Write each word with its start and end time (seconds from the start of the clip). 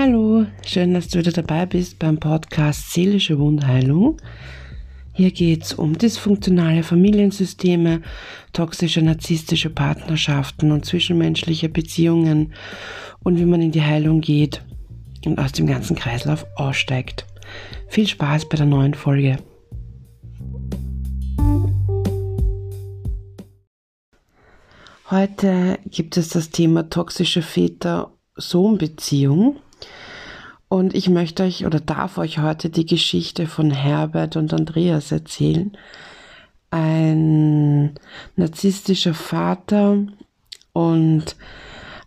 Hallo, 0.00 0.46
schön, 0.64 0.94
dass 0.94 1.08
du 1.08 1.18
wieder 1.18 1.32
dabei 1.32 1.66
bist 1.66 1.98
beim 1.98 2.20
Podcast 2.20 2.92
Seelische 2.92 3.36
Wundheilung. 3.40 4.18
Hier 5.12 5.32
geht 5.32 5.64
es 5.64 5.72
um 5.72 5.98
dysfunktionale 5.98 6.84
Familiensysteme, 6.84 8.02
toxische, 8.52 9.02
narzisstische 9.02 9.70
Partnerschaften 9.70 10.70
und 10.70 10.84
zwischenmenschliche 10.84 11.68
Beziehungen 11.68 12.52
und 13.24 13.40
wie 13.40 13.44
man 13.44 13.60
in 13.60 13.72
die 13.72 13.82
Heilung 13.82 14.20
geht 14.20 14.62
und 15.26 15.40
aus 15.40 15.50
dem 15.50 15.66
ganzen 15.66 15.96
Kreislauf 15.96 16.46
aussteigt. 16.54 17.26
Viel 17.88 18.06
Spaß 18.06 18.48
bei 18.48 18.56
der 18.56 18.66
neuen 18.66 18.94
Folge. 18.94 19.38
Heute 25.10 25.80
gibt 25.86 26.16
es 26.16 26.28
das 26.28 26.50
Thema 26.50 26.88
toxische 26.88 27.42
Väter-Sohn-Beziehung. 27.42 29.56
Und 30.68 30.94
ich 30.94 31.08
möchte 31.08 31.44
euch 31.44 31.64
oder 31.64 31.80
darf 31.80 32.18
euch 32.18 32.38
heute 32.38 32.68
die 32.68 32.84
Geschichte 32.84 33.46
von 33.46 33.70
Herbert 33.70 34.36
und 34.36 34.52
Andreas 34.52 35.10
erzählen. 35.12 35.76
Ein 36.70 37.94
narzisstischer 38.36 39.14
Vater 39.14 39.98
und 40.74 41.36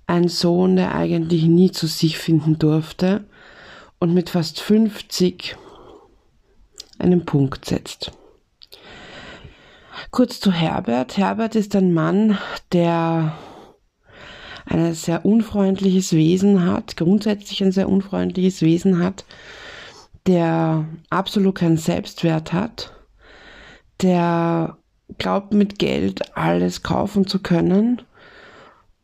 ein 0.05 0.27
Sohn, 0.27 0.75
der 0.75 0.93
eigentlich 0.93 1.45
nie 1.45 1.71
zu 1.71 1.87
sich 1.87 2.20
finden 2.20 2.59
durfte 2.59 3.23
und 3.97 4.13
mit 4.13 4.29
fast 4.29 4.59
50 4.59 5.55
einen 6.99 7.25
Punkt 7.25 7.65
setzt. 7.65 8.12
Kurz 10.12 10.39
zu 10.39 10.51
Herbert. 10.51 11.17
Herbert 11.17 11.55
ist 11.55 11.75
ein 11.75 11.93
Mann, 11.93 12.37
der 12.71 13.34
ein 14.65 14.93
sehr 14.93 15.25
unfreundliches 15.25 16.13
Wesen 16.13 16.65
hat, 16.65 16.98
grundsätzlich 16.98 17.63
ein 17.63 17.71
sehr 17.71 17.90
unfreundliches 17.90 18.62
Wesen 18.62 19.04
hat, 19.04 19.26
der 20.27 20.85
absolut 21.09 21.55
keinen 21.55 21.77
Selbstwert 21.77 22.54
hat, 22.54 22.93
der 24.01 24.77
glaubt 25.17 25.54
mit 25.54 25.79
Geld 25.79 26.35
alles 26.37 26.84
kaufen 26.84 27.27
zu 27.27 27.39
können 27.39 28.01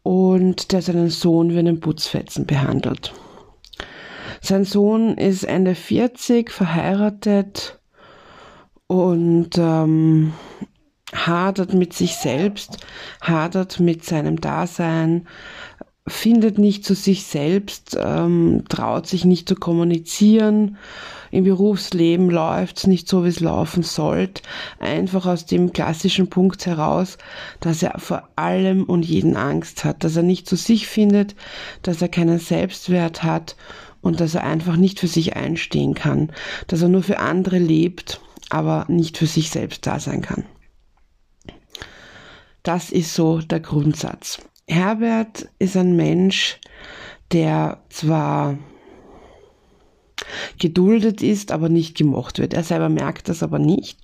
und 0.03 0.71
der 0.71 0.81
seinen 0.81 1.09
Sohn 1.09 1.53
wie 1.53 1.59
einen 1.59 1.79
Putzfetzen 1.79 2.45
behandelt. 2.45 3.13
Sein 4.41 4.63
Sohn 4.63 5.17
ist 5.17 5.43
Ende 5.43 5.75
40, 5.75 6.51
verheiratet 6.51 7.79
und 8.87 9.57
ähm, 9.57 10.33
hadert 11.25 11.73
mit 11.73 11.93
sich 11.93 12.15
selbst, 12.15 12.77
hadert 13.21 13.79
mit 13.79 14.03
seinem 14.03 14.39
Dasein, 14.39 15.27
findet 16.07 16.57
nicht 16.57 16.85
zu 16.85 16.95
sich 16.95 17.25
selbst, 17.25 17.97
ähm, 18.01 18.63
traut 18.69 19.07
sich 19.07 19.25
nicht 19.25 19.49
zu 19.49 19.55
kommunizieren. 19.55 20.77
Im 21.31 21.43
Berufsleben 21.43 22.29
läuft 22.29 22.77
es 22.77 22.87
nicht 22.87 23.09
so, 23.09 23.25
wie 23.25 23.29
es 23.29 23.41
laufen 23.41 23.83
sollte. 23.83 24.41
Einfach 24.79 25.25
aus 25.25 25.45
dem 25.45 25.73
klassischen 25.73 26.29
Punkt 26.29 26.65
heraus, 26.65 27.17
dass 27.59 27.83
er 27.83 27.99
vor 27.99 28.29
allem 28.37 28.83
und 28.83 29.05
jeden 29.05 29.35
Angst 29.35 29.83
hat, 29.83 30.05
dass 30.05 30.15
er 30.15 30.23
nicht 30.23 30.47
zu 30.47 30.55
sich 30.55 30.87
findet, 30.87 31.35
dass 31.81 32.01
er 32.01 32.07
keinen 32.07 32.39
Selbstwert 32.39 33.23
hat 33.23 33.57
und 34.01 34.21
dass 34.21 34.35
er 34.35 34.45
einfach 34.45 34.77
nicht 34.77 35.01
für 35.01 35.07
sich 35.07 35.35
einstehen 35.35 35.93
kann, 35.93 36.31
dass 36.67 36.81
er 36.81 36.89
nur 36.89 37.03
für 37.03 37.19
andere 37.19 37.59
lebt, 37.59 38.21
aber 38.49 38.85
nicht 38.87 39.17
für 39.17 39.27
sich 39.27 39.49
selbst 39.49 39.85
da 39.85 39.99
sein 39.99 40.21
kann. 40.21 40.45
Das 42.67 42.89
ist 42.89 43.13
so 43.13 43.39
der 43.39 43.61
Grundsatz. 43.61 44.41
Herbert 44.67 45.47
ist 45.57 45.77
ein 45.77 45.95
Mensch, 45.95 46.59
der 47.31 47.81
zwar 47.87 48.57
geduldet 50.59 51.21
ist, 51.21 51.51
aber 51.51 51.69
nicht 51.69 51.97
gemocht 51.97 52.39
wird. 52.39 52.53
Er 52.53 52.63
selber 52.63 52.89
merkt 52.89 53.29
das 53.29 53.43
aber 53.43 53.59
nicht. 53.59 53.99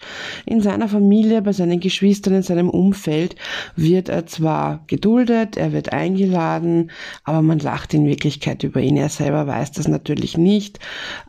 In 0.46 0.62
seiner 0.62 0.88
Familie, 0.88 1.42
bei 1.42 1.54
seinen 1.54 1.80
Geschwistern, 1.80 2.36
in 2.36 2.44
seinem 2.44 2.70
Umfeld 2.70 3.36
wird 3.76 4.10
er 4.10 4.26
zwar 4.26 4.84
geduldet, 4.88 5.58
er 5.58 5.74
wird 5.74 5.94
eingeladen, 5.94 6.92
aber 7.24 7.42
man 7.42 7.60
lacht 7.60 7.94
in 7.94 8.06
Wirklichkeit 8.06 8.64
über 8.64 8.82
ihn. 8.82 8.98
Er 8.98 9.10
selber 9.10 9.48
weiß 9.48 9.72
das 9.72 9.88
natürlich 9.88 10.38
nicht. 10.38 10.80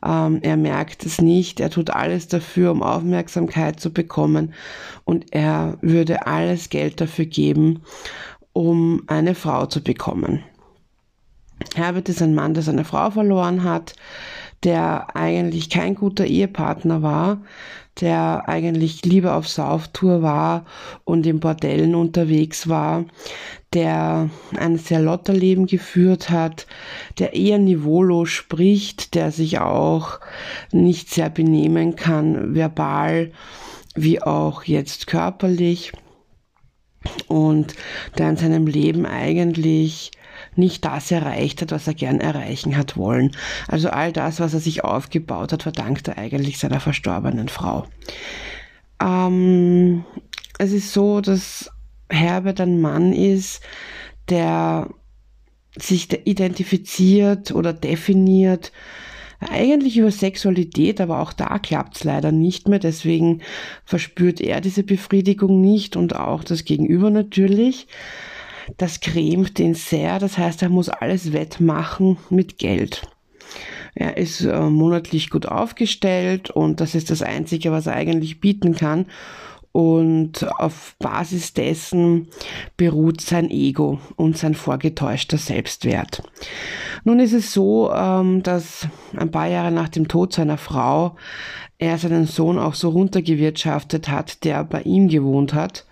Ähm, 0.05 0.39
er 0.43 0.57
merkt 0.57 1.05
es 1.07 1.21
nicht. 1.21 1.61
Er 1.61 1.71
tut 1.71 1.91
alles 1.91 2.29
dafür, 2.29 2.73
um 2.73 2.83
Aufmerksamkeit 2.83 3.81
zu 3.81 3.93
bekommen 3.93 4.55
und 5.05 5.27
er 5.33 5.79
würde 5.81 6.27
alles 6.27 6.71
Geld 6.71 7.01
dafür 7.01 7.27
geben, 7.27 7.83
um 8.53 9.03
eine 9.07 9.35
Frau 9.35 9.67
zu 9.67 9.83
bekommen. 9.83 10.43
Herbert 11.75 12.09
ist 12.09 12.23
ein 12.23 12.35
Mann, 12.35 12.55
der 12.55 12.63
seine 12.63 12.85
Frau 12.85 13.11
verloren 13.11 13.65
hat 13.65 13.95
der 14.65 15.15
eigentlich 15.15 15.71
kein 15.71 15.95
guter 15.95 16.25
Ehepartner 16.25 17.03
war, 17.03 17.39
der 18.01 18.49
eigentlich 18.49 19.05
lieber 19.05 19.37
auf 19.37 19.49
Sauftour 19.49 20.23
war 20.23 20.65
und 21.05 21.27
in 21.27 21.39
Bordellen 21.39 21.95
unterwegs 21.95 22.69
war, 22.69 23.05
der 23.73 24.31
ein 24.57 24.79
sehr 24.79 25.01
Lotterleben 25.01 25.67
geführt 25.67 26.31
hat, 26.31 26.67
der 27.19 27.35
eher 27.35 27.59
niveaulos 27.59 28.31
spricht, 28.31 29.15
der 29.15 29.31
sich 29.31 29.59
auch 29.59 30.19
nicht 30.73 31.11
sehr 31.11 31.31
benehmen 31.31 31.95
kann, 31.95 32.55
verbal 32.55 33.33
wie 33.95 34.23
auch 34.23 34.65
jetzt 34.65 35.07
körperlich. 35.07 35.93
Und 37.29 37.75
der 38.17 38.31
in 38.31 38.37
seinem 38.37 38.67
Leben 38.67 39.05
eigentlich 39.05 40.11
nicht 40.57 40.85
das 40.85 41.11
erreicht 41.11 41.63
hat, 41.63 41.73
was 41.73 41.87
er 41.87 41.95
gern 41.95 42.21
erreichen 42.21 42.77
hat 42.77 42.97
wollen. 42.97 43.33
Also 43.69 43.91
all 43.91 44.13
das, 44.13 44.41
was 44.41 44.55
er 44.55 44.61
sich 44.61 44.85
aufgebaut 44.85 45.53
hat, 45.53 45.63
verdankt 45.63 46.09
er 46.09 46.19
eigentlich 46.19 46.59
seiner 46.59 46.81
verstorbenen 46.81 47.49
Frau. 47.49 47.87
Ähm, 49.01 50.05
es 50.59 50.73
ist 50.73 50.93
so, 50.93 51.21
dass 51.21 51.71
Herbert 52.09 52.61
ein 52.61 52.81
Mann 52.81 53.13
ist, 53.13 53.63
der 54.29 54.89
sich 55.77 56.13
identifiziert 56.27 57.51
oder 57.53 57.73
definiert, 57.73 58.73
eigentlich 59.41 59.99
über 59.99 60.11
Sexualität, 60.11 61.01
aber 61.01 61.21
auch 61.21 61.33
da 61.33 61.59
klappt 61.59 61.97
es 61.97 62.05
leider 62.05 62.33
nicht 62.33 62.69
mehr. 62.69 62.79
Deswegen 62.79 63.43
verspürt 63.85 64.41
er 64.41 64.61
diese 64.61 64.83
Befriedigung 64.83 65.61
nicht 65.61 65.97
und 65.97 66.17
auch 66.17 66.45
das 66.45 66.65
Gegenüber 66.65 67.11
natürlich. 67.11 67.87
Das 68.77 69.01
cremt 69.01 69.59
ihn 69.59 69.75
sehr, 69.75 70.19
das 70.19 70.39
heißt, 70.39 70.63
er 70.63 70.69
muss 70.69 70.89
alles 70.89 71.33
wettmachen 71.33 72.17
mit 72.31 72.59
Geld. 72.59 73.03
Er 73.95 74.17
ist 74.17 74.41
äh, 74.41 74.61
monatlich 74.61 75.31
gut 75.31 75.47
aufgestellt 75.47 76.51
und 76.51 76.81
das 76.81 76.95
ist 76.95 77.11
das 77.11 77.23
Einzige, 77.23 77.71
was 77.71 77.87
er 77.87 77.95
eigentlich 77.95 78.41
bieten 78.41 78.75
kann. 78.75 79.07
Und 79.71 80.47
auf 80.61 80.95
Basis 81.01 81.53
dessen 81.53 82.29
beruht 82.77 83.21
sein 83.21 83.51
Ego 83.51 83.99
und 84.15 84.39
sein 84.39 84.55
vorgetäuschter 84.55 85.37
Selbstwert. 85.37 86.23
Nun 87.03 87.19
ist 87.19 87.33
es 87.33 87.53
so, 87.53 87.93
ähm, 87.93 88.45
dass 88.45 88.87
ein 89.17 89.33
paar 89.33 89.49
Jahre 89.49 89.73
nach 89.73 89.89
dem 89.89 90.07
Tod 90.07 90.33
seiner 90.33 90.59
Frau 90.59 91.17
er 91.79 91.99
seinen 91.99 92.27
Sohn 92.27 92.57
auch 92.57 92.75
so 92.75 92.91
runtergewirtschaftet 92.91 94.09
hat, 94.09 94.45
der 94.45 94.63
bei 94.63 94.83
ihm 94.83 95.09
gewohnt 95.09 95.55
hat, 95.55 95.87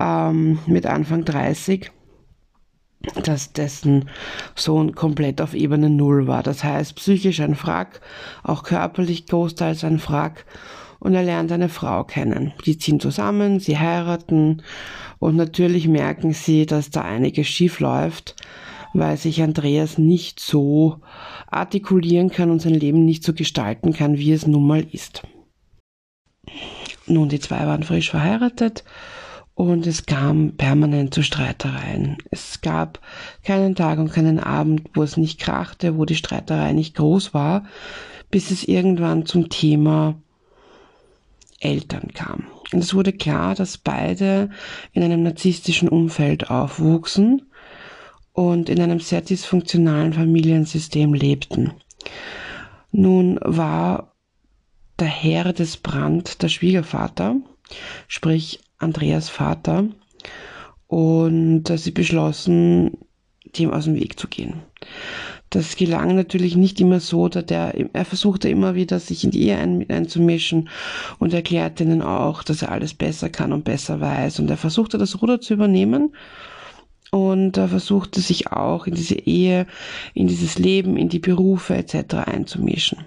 ähm, 0.00 0.58
mit 0.66 0.86
Anfang 0.86 1.24
30 1.24 1.92
dass 3.22 3.52
dessen 3.52 4.08
Sohn 4.54 4.94
komplett 4.94 5.40
auf 5.40 5.54
Ebene 5.54 5.90
Null 5.90 6.26
war. 6.26 6.42
Das 6.42 6.64
heißt, 6.64 6.96
psychisch 6.96 7.40
ein 7.40 7.54
Frack, 7.54 8.00
auch 8.42 8.62
körperlich 8.62 9.26
großteils 9.26 9.84
ein 9.84 9.98
Frack. 9.98 10.44
Und 11.00 11.14
er 11.14 11.22
lernt 11.22 11.52
eine 11.52 11.68
Frau 11.68 12.04
kennen. 12.04 12.54
Die 12.64 12.78
ziehen 12.78 12.98
zusammen, 12.98 13.60
sie 13.60 13.78
heiraten 13.78 14.62
und 15.18 15.36
natürlich 15.36 15.86
merken 15.86 16.32
sie, 16.32 16.64
dass 16.64 16.90
da 16.90 17.02
einiges 17.02 17.46
schief 17.46 17.80
läuft, 17.80 18.36
weil 18.94 19.16
sich 19.16 19.42
Andreas 19.42 19.98
nicht 19.98 20.40
so 20.40 21.00
artikulieren 21.50 22.30
kann 22.30 22.50
und 22.50 22.62
sein 22.62 22.74
Leben 22.74 23.04
nicht 23.04 23.22
so 23.22 23.34
gestalten 23.34 23.92
kann, 23.92 24.16
wie 24.16 24.32
es 24.32 24.46
nun 24.46 24.66
mal 24.66 24.86
ist. 24.92 25.22
Nun, 27.06 27.28
die 27.28 27.40
zwei 27.40 27.66
waren 27.66 27.82
frisch 27.82 28.10
verheiratet 28.10 28.84
und 29.54 29.86
es 29.86 30.06
kam 30.06 30.56
permanent 30.56 31.14
zu 31.14 31.22
Streitereien. 31.22 32.18
Es 32.30 32.60
gab 32.60 33.00
keinen 33.44 33.74
Tag 33.74 33.98
und 33.98 34.12
keinen 34.12 34.40
Abend, 34.40 34.90
wo 34.94 35.02
es 35.02 35.16
nicht 35.16 35.40
krachte, 35.40 35.96
wo 35.96 36.04
die 36.04 36.16
Streiterei 36.16 36.72
nicht 36.72 36.96
groß 36.96 37.34
war, 37.34 37.64
bis 38.30 38.50
es 38.50 38.64
irgendwann 38.64 39.26
zum 39.26 39.48
Thema 39.48 40.16
Eltern 41.60 42.08
kam. 42.14 42.44
Und 42.72 42.80
es 42.80 42.94
wurde 42.94 43.12
klar, 43.12 43.54
dass 43.54 43.78
beide 43.78 44.50
in 44.92 45.04
einem 45.04 45.22
narzisstischen 45.22 45.88
Umfeld 45.88 46.50
aufwuchsen 46.50 47.42
und 48.32 48.68
in 48.68 48.80
einem 48.80 48.98
sehr 48.98 49.20
dysfunktionalen 49.20 50.12
Familiensystem 50.12 51.14
lebten. 51.14 51.72
Nun 52.90 53.38
war 53.42 54.12
der 54.98 55.06
Herr 55.06 55.52
des 55.52 55.76
Brand 55.76 56.42
der 56.42 56.48
Schwiegervater, 56.48 57.36
sprich 58.08 58.60
Andreas 58.84 59.28
Vater 59.28 59.86
und 60.86 61.68
äh, 61.70 61.78
sie 61.78 61.90
beschlossen, 61.90 62.98
dem 63.58 63.72
aus 63.72 63.84
dem 63.84 63.96
Weg 63.96 64.18
zu 64.18 64.28
gehen. 64.28 64.62
Das 65.50 65.76
gelang 65.76 66.16
natürlich 66.16 66.56
nicht 66.56 66.80
immer 66.80 67.00
so, 67.00 67.28
da 67.28 67.42
der, 67.42 67.74
er 67.92 68.04
versuchte 68.04 68.48
immer 68.48 68.74
wieder, 68.74 68.98
sich 68.98 69.24
in 69.24 69.30
die 69.30 69.42
Ehe 69.44 69.56
ein, 69.56 69.88
einzumischen 69.88 70.68
und 71.18 71.32
erklärte 71.32 71.84
ihnen 71.84 72.02
auch, 72.02 72.42
dass 72.42 72.62
er 72.62 72.72
alles 72.72 72.94
besser 72.94 73.28
kann 73.28 73.52
und 73.52 73.64
besser 73.64 74.00
weiß. 74.00 74.40
Und 74.40 74.50
er 74.50 74.56
versuchte 74.56 74.98
das 74.98 75.22
Ruder 75.22 75.40
zu 75.40 75.54
übernehmen 75.54 76.14
und 77.12 77.56
er 77.56 77.68
versuchte 77.68 78.20
sich 78.20 78.50
auch 78.50 78.86
in 78.86 78.94
diese 78.94 79.14
Ehe, 79.14 79.66
in 80.12 80.26
dieses 80.26 80.58
Leben, 80.58 80.96
in 80.96 81.08
die 81.08 81.20
Berufe 81.20 81.76
etc. 81.76 82.14
einzumischen 82.26 82.98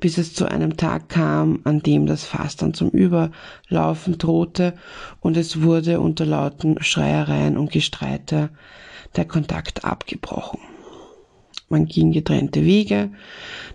bis 0.00 0.18
es 0.18 0.34
zu 0.34 0.46
einem 0.46 0.76
Tag 0.76 1.08
kam, 1.08 1.60
an 1.64 1.80
dem 1.80 2.06
das 2.06 2.24
Fass 2.24 2.56
dann 2.56 2.74
zum 2.74 2.90
Überlaufen 2.90 4.18
drohte 4.18 4.74
und 5.20 5.36
es 5.36 5.62
wurde 5.62 6.00
unter 6.00 6.24
lauten 6.24 6.82
Schreiereien 6.82 7.56
und 7.56 7.70
Gestreite 7.70 8.50
der 9.16 9.24
Kontakt 9.24 9.84
abgebrochen. 9.84 10.60
Man 11.68 11.86
ging 11.86 12.12
getrennte 12.12 12.64
Wege. 12.64 13.10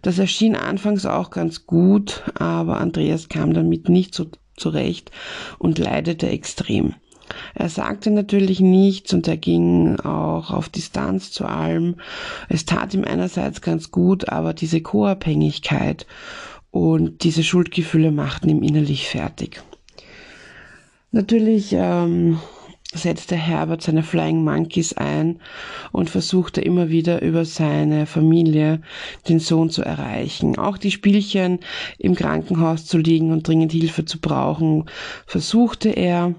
Das 0.02 0.18
erschien 0.18 0.56
anfangs 0.56 1.06
auch 1.06 1.30
ganz 1.30 1.68
gut, 1.68 2.24
aber 2.34 2.80
Andreas 2.80 3.30
kam 3.30 3.54
damit 3.54 3.88
nicht 3.88 4.16
so 4.16 4.26
zurecht 4.56 5.12
und 5.60 5.78
leidete 5.78 6.28
extrem. 6.28 6.96
Er 7.56 7.70
sagte 7.70 8.12
natürlich 8.12 8.60
nichts 8.60 9.14
und 9.14 9.28
er 9.28 9.38
ging 9.38 10.00
auch 10.00 10.52
auf 10.52 10.70
Distanz 10.70 11.32
zu 11.32 11.46
allem. 11.46 11.96
Es 12.50 12.66
tat 12.66 12.94
ihm 12.94 13.04
einerseits 13.04 13.62
ganz 13.62 13.92
gut, 13.92 14.30
aber 14.30 14.54
diese 14.54 14.82
Co-Abhängigkeit 14.82 16.06
und 16.72 17.24
diese 17.24 17.44
Schuldgefühle 17.44 18.12
machten 18.12 18.50
ihm 18.50 18.64
innerlich 18.64 19.08
fertig. 19.08 19.62
Natürlich 21.12 21.74
ähm, 21.74 22.40
setzte 22.96 23.36
Herbert 23.36 23.82
seine 23.82 24.04
Flying 24.04 24.44
Monkeys 24.44 24.94
ein 24.94 25.40
und 25.92 26.10
versuchte 26.10 26.62
immer 26.62 26.90
wieder 26.90 27.22
über 27.22 27.46
seine 27.46 28.06
Familie 28.06 28.82
den 29.28 29.40
Sohn 29.40 29.70
zu 29.70 29.84
erreichen. 29.84 30.58
Auch 30.58 30.78
die 30.78 30.92
Spielchen 30.92 31.60
im 31.98 32.16
Krankenhaus 32.16 32.86
zu 32.86 32.98
liegen 32.98 33.32
und 33.32 33.48
dringend 33.48 33.72
Hilfe 33.72 34.06
zu 34.06 34.20
brauchen, 34.20 34.86
versuchte 35.26 35.90
er 35.90 36.34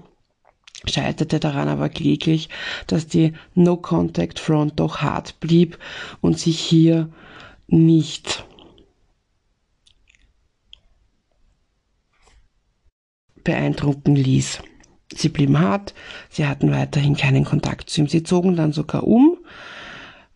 scheiterte 0.85 1.39
daran 1.39 1.67
aber 1.67 1.89
kläglich, 1.89 2.49
dass 2.87 3.07
die 3.07 3.33
No-Contact-Front 3.53 4.79
doch 4.79 4.97
hart 4.97 5.39
blieb 5.39 5.77
und 6.21 6.37
sich 6.39 6.59
hier 6.59 7.09
nicht 7.67 8.45
beeindrucken 13.43 14.15
ließ. 14.15 14.59
Sie 15.13 15.29
blieben 15.29 15.59
hart, 15.59 15.93
sie 16.29 16.47
hatten 16.47 16.71
weiterhin 16.71 17.15
keinen 17.15 17.45
Kontakt 17.45 17.89
zu 17.89 18.01
ihm. 18.01 18.07
Sie 18.07 18.23
zogen 18.23 18.55
dann 18.55 18.73
sogar 18.73 19.03
um 19.05 19.37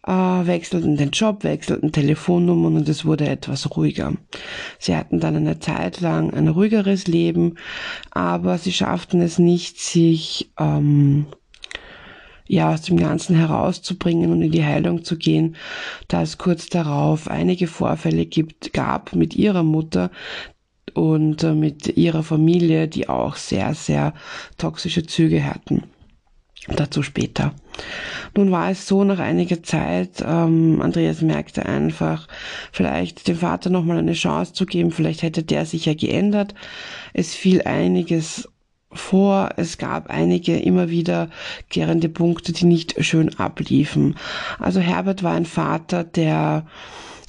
äh, 0.10 0.48
wechselten 0.48 0.98
den 0.98 1.12
Job, 1.12 1.44
wechselten 1.44 1.92
Telefonnummern 1.92 2.78
und 2.78 2.90
es 2.90 3.06
wurde 3.06 3.28
etwas 3.28 3.76
ruhiger. 3.78 4.14
Sie 4.80 4.96
hatten 4.96 5.20
dann 5.20 5.36
eine 5.36 5.60
Zeit 5.60 6.02
lang 6.02 6.34
ein 6.34 6.48
ruhigeres 6.48 7.06
Leben, 7.06 7.56
aber 8.10 8.58
sie 8.58 8.74
schafften 8.74 9.22
es 9.22 9.38
nicht, 9.38 9.80
sich 9.80 10.52
ähm, 10.58 11.28
ja 12.48 12.74
aus 12.74 12.82
dem 12.82 12.98
Ganzen 12.98 13.36
herauszubringen 13.36 14.32
und 14.32 14.42
in 14.42 14.52
die 14.52 14.66
Heilung 14.66 15.04
zu 15.04 15.16
gehen, 15.16 15.56
da 16.08 16.24
es 16.24 16.40
kurz 16.40 16.68
darauf 16.68 17.28
einige 17.30 17.68
Vorfälle 17.68 18.26
gibt, 18.26 18.74
gab 18.74 19.14
mit 19.16 19.36
ihrer 19.36 19.64
Mutter, 19.64 20.10
und 20.96 21.44
äh, 21.44 21.54
mit 21.54 21.98
ihrer 21.98 22.24
Familie, 22.24 22.88
die 22.88 23.10
auch 23.10 23.36
sehr, 23.36 23.76
sehr 23.76 24.16
toxische 24.58 25.06
Züge 25.06 25.46
hatten. 25.46 25.84
Dazu 26.76 27.04
später. 27.04 27.54
Nun 28.36 28.52
war 28.52 28.70
es 28.72 28.88
so, 28.88 29.04
nach 29.04 29.20
einiger 29.20 29.64
Zeit, 29.64 30.24
ähm, 30.26 30.82
Andreas 30.82 31.22
merkte 31.22 31.66
einfach, 31.66 32.28
vielleicht 32.72 33.28
dem 33.28 33.38
Vater 33.38 33.70
nochmal 33.70 33.98
eine 33.98 34.14
Chance 34.14 34.54
zu 34.54 34.66
geben, 34.66 34.92
vielleicht 34.92 35.24
hätte 35.24 35.44
der 35.44 35.66
sich 35.66 35.86
ja 35.86 35.94
geändert. 35.94 36.54
Es 37.14 37.34
fiel 37.34 37.62
einiges 37.64 38.50
vor, 38.92 39.50
es 39.58 39.78
gab 39.78 40.10
einige 40.10 40.58
immer 40.58 40.90
wieder 40.90 41.30
kehrende 41.70 42.10
Punkte, 42.10 42.54
die 42.54 42.66
nicht 42.66 43.04
schön 43.04 43.38
abliefen. 43.38 44.16
Also 44.60 44.80
Herbert 44.80 45.24
war 45.24 45.34
ein 45.34 45.46
Vater, 45.46 46.04
der 46.04 46.66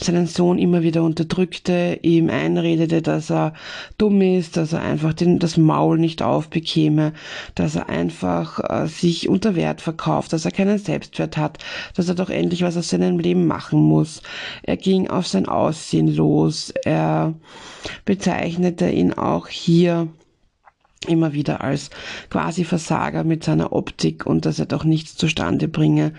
seinen 0.05 0.27
Sohn 0.27 0.59
immer 0.59 0.83
wieder 0.83 1.03
unterdrückte, 1.03 1.99
ihm 2.03 2.31
einredete, 2.31 3.03
dass 3.03 3.31
er 3.31 3.55
dumm 3.99 4.21
ist, 4.23 4.57
dass 4.57 4.73
er 4.73 4.83
einfach 4.83 5.13
den, 5.15 5.39
das 5.39 5.57
Maul 5.57 5.99
nicht 5.99 6.23
aufbekäme, 6.23 7.13
dass 7.55 7.77
er 7.77 7.89
einfach 7.89 8.59
äh, 8.69 8.87
sich 8.87 9.29
unter 9.29 9.55
Wert 9.57 9.81
verkauft, 9.81 10.33
dass 10.33 10.45
er 10.45 10.51
keinen 10.51 10.79
Selbstwert 10.79 11.37
hat, 11.37 11.59
dass 11.95 12.09
er 12.09 12.15
doch 12.15 12.31
endlich 12.31 12.63
was 12.63 12.77
aus 12.77 12.89
seinem 12.89 13.19
Leben 13.19 13.47
machen 13.47 13.81
muss. 13.81 14.23
Er 14.63 14.77
ging 14.77 15.09
auf 15.09 15.27
sein 15.27 15.47
Aussehen 15.47 16.15
los. 16.15 16.73
Er 16.85 17.35
bezeichnete 18.05 18.91
ihn 18.91 19.13
auch 19.13 19.49
hier 19.49 20.09
immer 21.07 21.33
wieder 21.33 21.63
als 21.63 21.91
quasi 22.29 22.65
Versager 22.65 23.25
mit 23.25 23.45
seiner 23.45 23.73
Optik 23.73 24.27
und 24.27 24.45
dass 24.45 24.59
er 24.59 24.67
doch 24.67 24.85
nichts 24.85 25.17
zustande 25.17 25.69
bringe. 25.69 26.13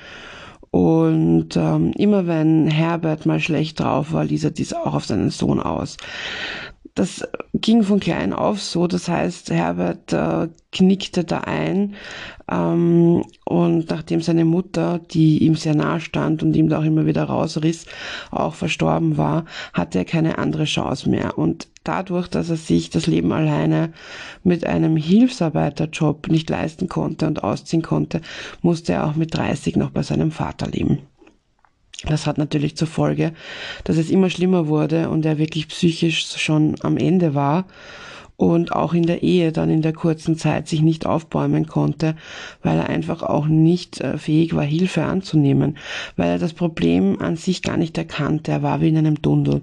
Und 0.71 1.57
ähm, 1.57 1.91
immer 1.97 2.27
wenn 2.27 2.67
Herbert 2.67 3.25
mal 3.25 3.41
schlecht 3.41 3.81
drauf 3.81 4.13
war, 4.13 4.23
ließ 4.23 4.45
er 4.45 4.51
dies 4.51 4.73
auch 4.73 4.93
auf 4.93 5.05
seinen 5.05 5.29
Sohn 5.29 5.59
aus. 5.59 5.97
Das 6.93 7.25
ging 7.53 7.83
von 7.83 7.99
klein 7.99 8.33
auf 8.33 8.61
so, 8.61 8.87
das 8.87 9.07
heißt, 9.07 9.49
Herbert 9.51 10.11
äh, 10.11 10.49
knickte 10.71 11.23
da 11.23 11.39
ein 11.39 11.95
ähm, 12.51 13.23
und 13.45 13.89
nachdem 13.89 14.21
seine 14.21 14.45
Mutter, 14.45 14.99
die 14.99 15.39
ihm 15.39 15.55
sehr 15.55 15.75
nahe 15.75 16.01
stand 16.01 16.43
und 16.43 16.55
ihm 16.55 16.67
da 16.67 16.79
auch 16.79 16.83
immer 16.83 17.05
wieder 17.05 17.23
rausriss, 17.23 17.85
auch 18.29 18.55
verstorben 18.55 19.17
war, 19.17 19.45
hatte 19.73 19.99
er 19.99 20.05
keine 20.05 20.37
andere 20.37 20.65
Chance 20.65 21.09
mehr. 21.09 21.37
Und 21.37 21.69
dadurch, 21.83 22.27
dass 22.27 22.49
er 22.49 22.57
sich 22.57 22.89
das 22.89 23.07
Leben 23.07 23.31
alleine 23.31 23.93
mit 24.43 24.65
einem 24.65 24.97
Hilfsarbeiterjob 24.97 26.27
nicht 26.27 26.49
leisten 26.49 26.89
konnte 26.89 27.25
und 27.27 27.43
ausziehen 27.43 27.81
konnte, 27.81 28.21
musste 28.61 28.93
er 28.93 29.07
auch 29.07 29.15
mit 29.15 29.33
30 29.33 29.77
noch 29.77 29.91
bei 29.91 30.03
seinem 30.03 30.31
Vater 30.31 30.67
leben. 30.67 30.99
Das 32.05 32.25
hat 32.25 32.37
natürlich 32.37 32.75
zur 32.75 32.87
Folge, 32.87 33.33
dass 33.83 33.97
es 33.97 34.09
immer 34.09 34.29
schlimmer 34.29 34.67
wurde 34.67 35.09
und 35.09 35.25
er 35.25 35.37
wirklich 35.37 35.67
psychisch 35.67 36.35
schon 36.37 36.75
am 36.81 36.97
Ende 36.97 37.35
war 37.35 37.65
und 38.41 38.71
auch 38.71 38.95
in 38.95 39.05
der 39.05 39.21
Ehe 39.21 39.51
dann 39.51 39.69
in 39.69 39.83
der 39.83 39.93
kurzen 39.93 40.35
Zeit 40.35 40.67
sich 40.67 40.81
nicht 40.81 41.05
aufbäumen 41.05 41.67
konnte, 41.67 42.15
weil 42.63 42.79
er 42.79 42.89
einfach 42.89 43.21
auch 43.21 43.45
nicht 43.45 44.01
äh, 44.01 44.17
fähig 44.17 44.55
war, 44.55 44.63
Hilfe 44.63 45.03
anzunehmen, 45.03 45.77
weil 46.15 46.29
er 46.29 46.39
das 46.39 46.53
Problem 46.53 47.21
an 47.21 47.35
sich 47.35 47.61
gar 47.61 47.77
nicht 47.77 47.99
erkannte. 47.99 48.51
Er 48.51 48.63
war 48.63 48.81
wie 48.81 48.89
in 48.89 48.97
einem 48.97 49.21
Tunnel. 49.21 49.61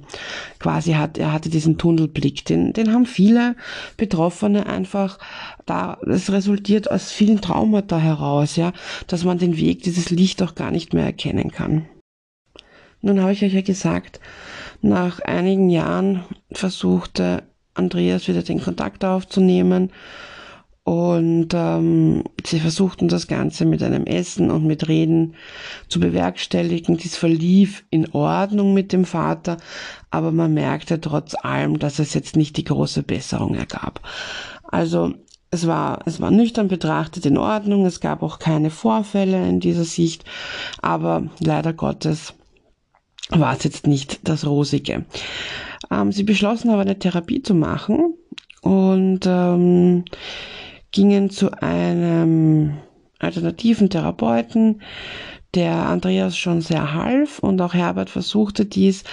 Quasi 0.61 0.93
hat, 0.93 1.19
er 1.19 1.33
hatte 1.33 1.51
diesen 1.51 1.77
Tunnelblick, 1.77 2.45
den, 2.45 2.73
den 2.73 2.93
haben 2.93 3.07
viele 3.07 3.57
Betroffene 3.97 4.67
einfach 4.67 5.19
da, 5.67 5.99
es 6.07 6.31
resultiert 6.31 6.89
aus 6.89 7.11
vielen 7.11 7.41
Traumata 7.41 7.99
heraus, 7.99 8.55
ja, 8.55 8.73
dass 9.09 9.25
man 9.25 9.39
den 9.39 9.57
Weg, 9.57 9.83
dieses 9.83 10.11
Licht 10.11 10.41
auch 10.41 10.55
gar 10.55 10.71
nicht 10.71 10.95
mehr 10.95 11.05
erkennen 11.05 11.51
kann. 11.51 11.87
Nun 13.01 13.21
habe 13.21 13.33
ich 13.33 13.43
euch 13.45 13.55
ja 13.55 13.61
gesagt, 13.61 14.21
nach 14.81 15.21
einigen 15.21 15.71
Jahren 15.71 16.25
versuchte 16.51 17.43
Andreas 17.75 18.29
wieder 18.29 18.43
den 18.43 18.61
Kontakt 18.61 19.05
aufzunehmen. 19.05 19.91
Und 20.85 21.49
ähm, 21.53 22.25
sie 22.47 22.61
versuchten 22.61 23.09
das 23.09 23.27
Ganze 23.27 23.67
mit 23.67 23.83
einem 23.83 24.07
Essen 24.07 24.51
und 24.51 24.65
mit 24.65 24.89
Reden 24.89 25.35
zu 25.89 26.01
bewerkstelligen. 26.01 26.97
Dies 26.97 27.15
verlief 27.15 27.85
in 27.91 28.11
Ordnung 28.13 28.73
mit 28.73 28.95
dem 28.95 29.05
Vater, 29.05 29.59
aber 30.11 30.33
man 30.33 30.55
merkte 30.55 30.99
trotz 30.99 31.35
allem, 31.35 31.79
dass 31.79 31.99
es 31.99 32.15
jetzt 32.15 32.37
nicht 32.37 32.57
die 32.57 32.65
große 32.65 33.03
Besserung 33.03 33.55
ergab. 33.55 34.01
Also 34.63 35.13
es 35.51 35.67
war, 35.67 36.01
es 36.07 36.23
war 36.23 36.31
nüchtern 36.31 36.69
betrachtet 36.69 37.27
in 37.27 37.37
Ordnung, 37.37 37.85
es 37.85 38.01
gab 38.01 38.23
auch 38.23 38.39
keine 38.39 38.71
Vorfälle 38.71 39.47
in 39.47 39.61
dieser 39.61 39.85
Sicht, 39.85 40.25
aber 40.81 41.25
leider 41.41 41.75
Gottes 41.75 42.33
war 43.31 43.57
es 43.57 43.65
jetzt 43.65 43.87
nicht 43.87 44.21
das 44.25 44.47
Rosige. 44.47 45.05
Ähm, 45.91 46.13
sie 46.13 46.25
beschlossen 46.25 46.71
aber 46.71 46.83
eine 46.83 46.99
Therapie 46.99 47.43
zu 47.43 47.55
machen 47.55 48.15
und 48.63 49.21
ähm, 49.27 50.05
gingen 50.91 51.31
zu 51.31 51.51
einem 51.63 52.79
alternativen 53.19 53.91
Therapeuten, 53.91 54.83
der 55.55 55.73
Andreas 55.73 56.37
schon 56.37 56.61
sehr 56.61 56.95
half 56.95 57.39
und 57.39 57.61
auch 57.61 57.75
Herbert 57.75 58.11
versuchte 58.11 58.67
dies, 58.67 59.05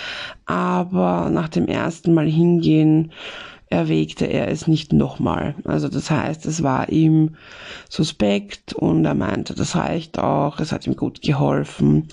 aber 0.46 1.30
nach 1.30 1.50
dem 1.50 1.68
ersten 1.68 2.14
Mal 2.14 2.28
hingehen 2.28 3.12
erwägte 3.70 4.26
er 4.26 4.50
es 4.50 4.68
nicht 4.68 4.94
nochmal. 4.94 5.56
Also 5.64 5.88
das 5.88 6.12
heißt, 6.12 6.46
es 6.46 6.62
war 6.62 6.90
ihm 6.90 7.36
suspekt 7.90 8.74
und 8.74 9.06
er 9.06 9.16
meinte, 9.16 9.56
das 9.56 9.76
reicht 9.76 10.20
auch, 10.20 10.60
es 10.60 10.72
hat 10.72 10.86
ihm 10.86 10.96
gut 10.96 11.22
geholfen 11.22 12.10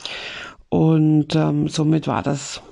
und 0.73 1.37
ähm, 1.37 1.69
somit 1.69 2.07
war 2.07 2.23
das 2.23 2.63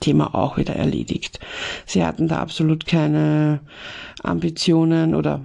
Thema 0.00 0.34
auch 0.34 0.56
wieder 0.56 0.74
erledigt. 0.74 1.38
Sie 1.86 2.04
hatten 2.04 2.26
da 2.26 2.40
absolut 2.40 2.86
keine 2.86 3.60
Ambitionen 4.24 5.14
oder 5.14 5.40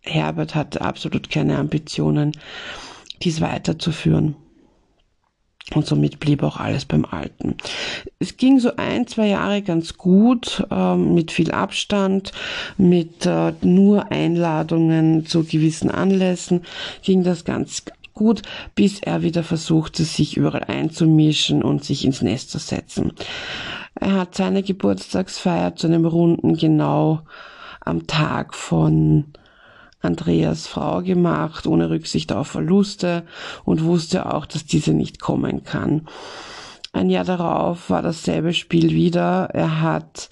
Herbert 0.00 0.56
hatte 0.56 0.80
absolut 0.80 1.30
keine 1.30 1.56
Ambitionen, 1.56 2.32
dies 3.22 3.40
weiterzuführen. 3.40 4.34
Und 5.72 5.86
somit 5.86 6.18
blieb 6.18 6.42
auch 6.42 6.56
alles 6.56 6.84
beim 6.84 7.04
Alten. 7.04 7.58
Es 8.18 8.36
ging 8.36 8.58
so 8.58 8.74
ein, 8.74 9.06
zwei 9.06 9.28
Jahre 9.28 9.62
ganz 9.62 9.96
gut, 9.96 10.66
äh, 10.68 10.96
mit 10.96 11.30
viel 11.30 11.52
Abstand, 11.52 12.32
mit 12.76 13.24
äh, 13.24 13.52
nur 13.62 14.10
Einladungen 14.10 15.26
zu 15.26 15.44
gewissen 15.44 15.92
Anlässen, 15.92 16.64
ging 17.04 17.22
das 17.22 17.44
ganz 17.44 17.84
gut, 18.14 18.42
bis 18.74 19.00
er 19.00 19.22
wieder 19.22 19.42
versuchte, 19.42 20.04
sich 20.04 20.36
überall 20.36 20.64
einzumischen 20.64 21.62
und 21.62 21.84
sich 21.84 22.04
ins 22.04 22.22
Nest 22.22 22.50
zu 22.50 22.58
setzen. 22.58 23.12
Er 23.94 24.12
hat 24.12 24.34
seine 24.34 24.62
Geburtstagsfeier 24.62 25.76
zu 25.76 25.86
einem 25.86 26.04
Runden 26.04 26.56
genau 26.56 27.20
am 27.80 28.06
Tag 28.06 28.54
von 28.54 29.26
Andreas 30.00 30.66
Frau 30.66 31.02
gemacht, 31.02 31.66
ohne 31.66 31.90
Rücksicht 31.90 32.32
auf 32.32 32.48
Verluste 32.48 33.24
und 33.64 33.84
wusste 33.84 34.32
auch, 34.32 34.46
dass 34.46 34.66
diese 34.66 34.92
nicht 34.92 35.20
kommen 35.20 35.64
kann. 35.64 36.02
Ein 36.92 37.10
Jahr 37.10 37.24
darauf 37.24 37.90
war 37.90 38.02
dasselbe 38.02 38.52
Spiel 38.52 38.90
wieder. 38.90 39.48
Er 39.52 39.80
hat 39.80 40.28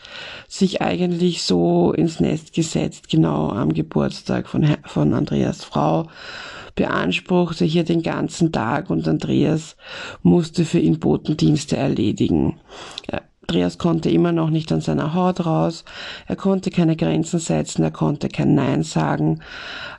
sich 0.47 0.81
eigentlich 0.81 1.43
so 1.43 1.93
ins 1.93 2.21
Nest 2.21 2.53
gesetzt, 2.53 3.09
genau 3.09 3.51
am 3.51 3.73
Geburtstag 3.75 4.47
von, 4.47 4.77
von 4.85 5.13
Andreas 5.13 5.65
Frau, 5.65 6.09
beanspruchte 6.75 7.65
hier 7.65 7.85
den 7.85 8.03
ganzen 8.03 8.53
Tag 8.53 8.91
und 8.91 9.07
Andreas 9.07 9.77
musste 10.23 10.65
für 10.65 10.79
ihn 10.79 10.99
Botendienste 10.99 11.77
erledigen. 11.77 12.61
Andreas 13.53 13.77
konnte 13.77 14.09
immer 14.09 14.33
noch 14.33 14.49
nicht 14.49 14.73
an 14.73 14.81
seiner 14.81 15.13
Haut 15.13 15.45
raus, 15.45 15.85
er 16.27 16.37
konnte 16.37 16.71
keine 16.71 16.97
Grenzen 16.97 17.39
setzen, 17.39 17.83
er 17.83 17.91
konnte 17.91 18.31
kein 18.31 18.55
Nein 18.55 18.83
sagen. 18.83 19.41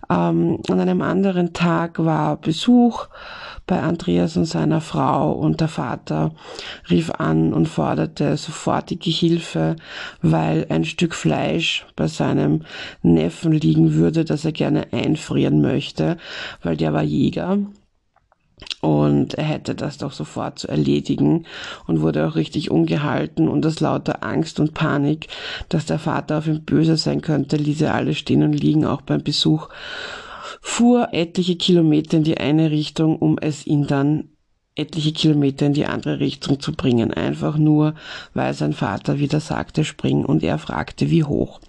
Ähm, 0.09 0.57
an 0.67 0.79
einem 0.79 1.03
anderen 1.03 1.53
Tag 1.53 2.03
war 2.03 2.37
Besuch 2.37 3.05
bei 3.67 3.79
Andreas 3.79 4.37
und 4.37 4.45
seiner 4.45 4.81
Frau 4.81 5.33
und 5.33 5.61
der 5.61 5.67
Vater 5.67 6.31
rief 6.89 7.11
an 7.11 7.53
und 7.53 7.67
forderte 7.67 8.37
sofortige 8.37 9.11
Hilfe, 9.11 9.75
weil 10.23 10.65
ein 10.69 10.83
Stück 10.83 11.13
Fleisch 11.13 11.85
bei 11.95 12.07
seinem 12.07 12.63
Neffen 13.03 13.51
liegen 13.51 13.93
würde, 13.93 14.25
das 14.25 14.45
er 14.45 14.51
gerne 14.51 14.91
einfrieren 14.91 15.61
möchte, 15.61 16.17
weil 16.63 16.75
der 16.75 16.91
war 16.91 17.03
Jäger 17.03 17.59
und 18.81 19.35
er 19.35 19.45
hätte 19.45 19.75
das 19.75 19.97
doch 19.97 20.11
sofort 20.11 20.59
zu 20.59 20.67
erledigen 20.67 21.45
und 21.87 22.01
wurde 22.01 22.27
auch 22.27 22.35
richtig 22.35 22.69
ungehalten 22.69 23.47
und 23.47 23.65
aus 23.65 23.79
lauter 23.79 24.23
Angst 24.23 24.59
und 24.59 24.73
Panik, 24.73 25.27
dass 25.69 25.85
der 25.85 25.99
Vater 25.99 26.39
auf 26.39 26.47
ihn 26.47 26.63
böse 26.63 26.97
sein 26.97 27.21
könnte, 27.21 27.57
ließ 27.57 27.81
er 27.81 27.95
alle 27.95 28.13
stehen 28.13 28.43
und 28.43 28.53
liegen, 28.53 28.85
auch 28.85 29.01
beim 29.01 29.23
Besuch, 29.23 29.69
fuhr 30.61 31.09
etliche 31.13 31.55
Kilometer 31.55 32.17
in 32.17 32.23
die 32.23 32.37
eine 32.37 32.71
Richtung, 32.71 33.17
um 33.17 33.37
es 33.39 33.65
ihn 33.65 33.87
dann 33.87 34.29
etliche 34.75 35.13
Kilometer 35.13 35.67
in 35.67 35.73
die 35.73 35.85
andere 35.85 36.19
Richtung 36.19 36.59
zu 36.59 36.71
bringen, 36.71 37.13
einfach 37.13 37.57
nur, 37.57 37.93
weil 38.33 38.55
sein 38.55 38.73
Vater 38.73 39.19
wieder 39.19 39.39
sagte, 39.39 39.85
spring. 39.85 40.25
Und 40.25 40.41
er 40.43 40.57
fragte, 40.57 41.11
wie 41.11 41.23
hoch. 41.23 41.59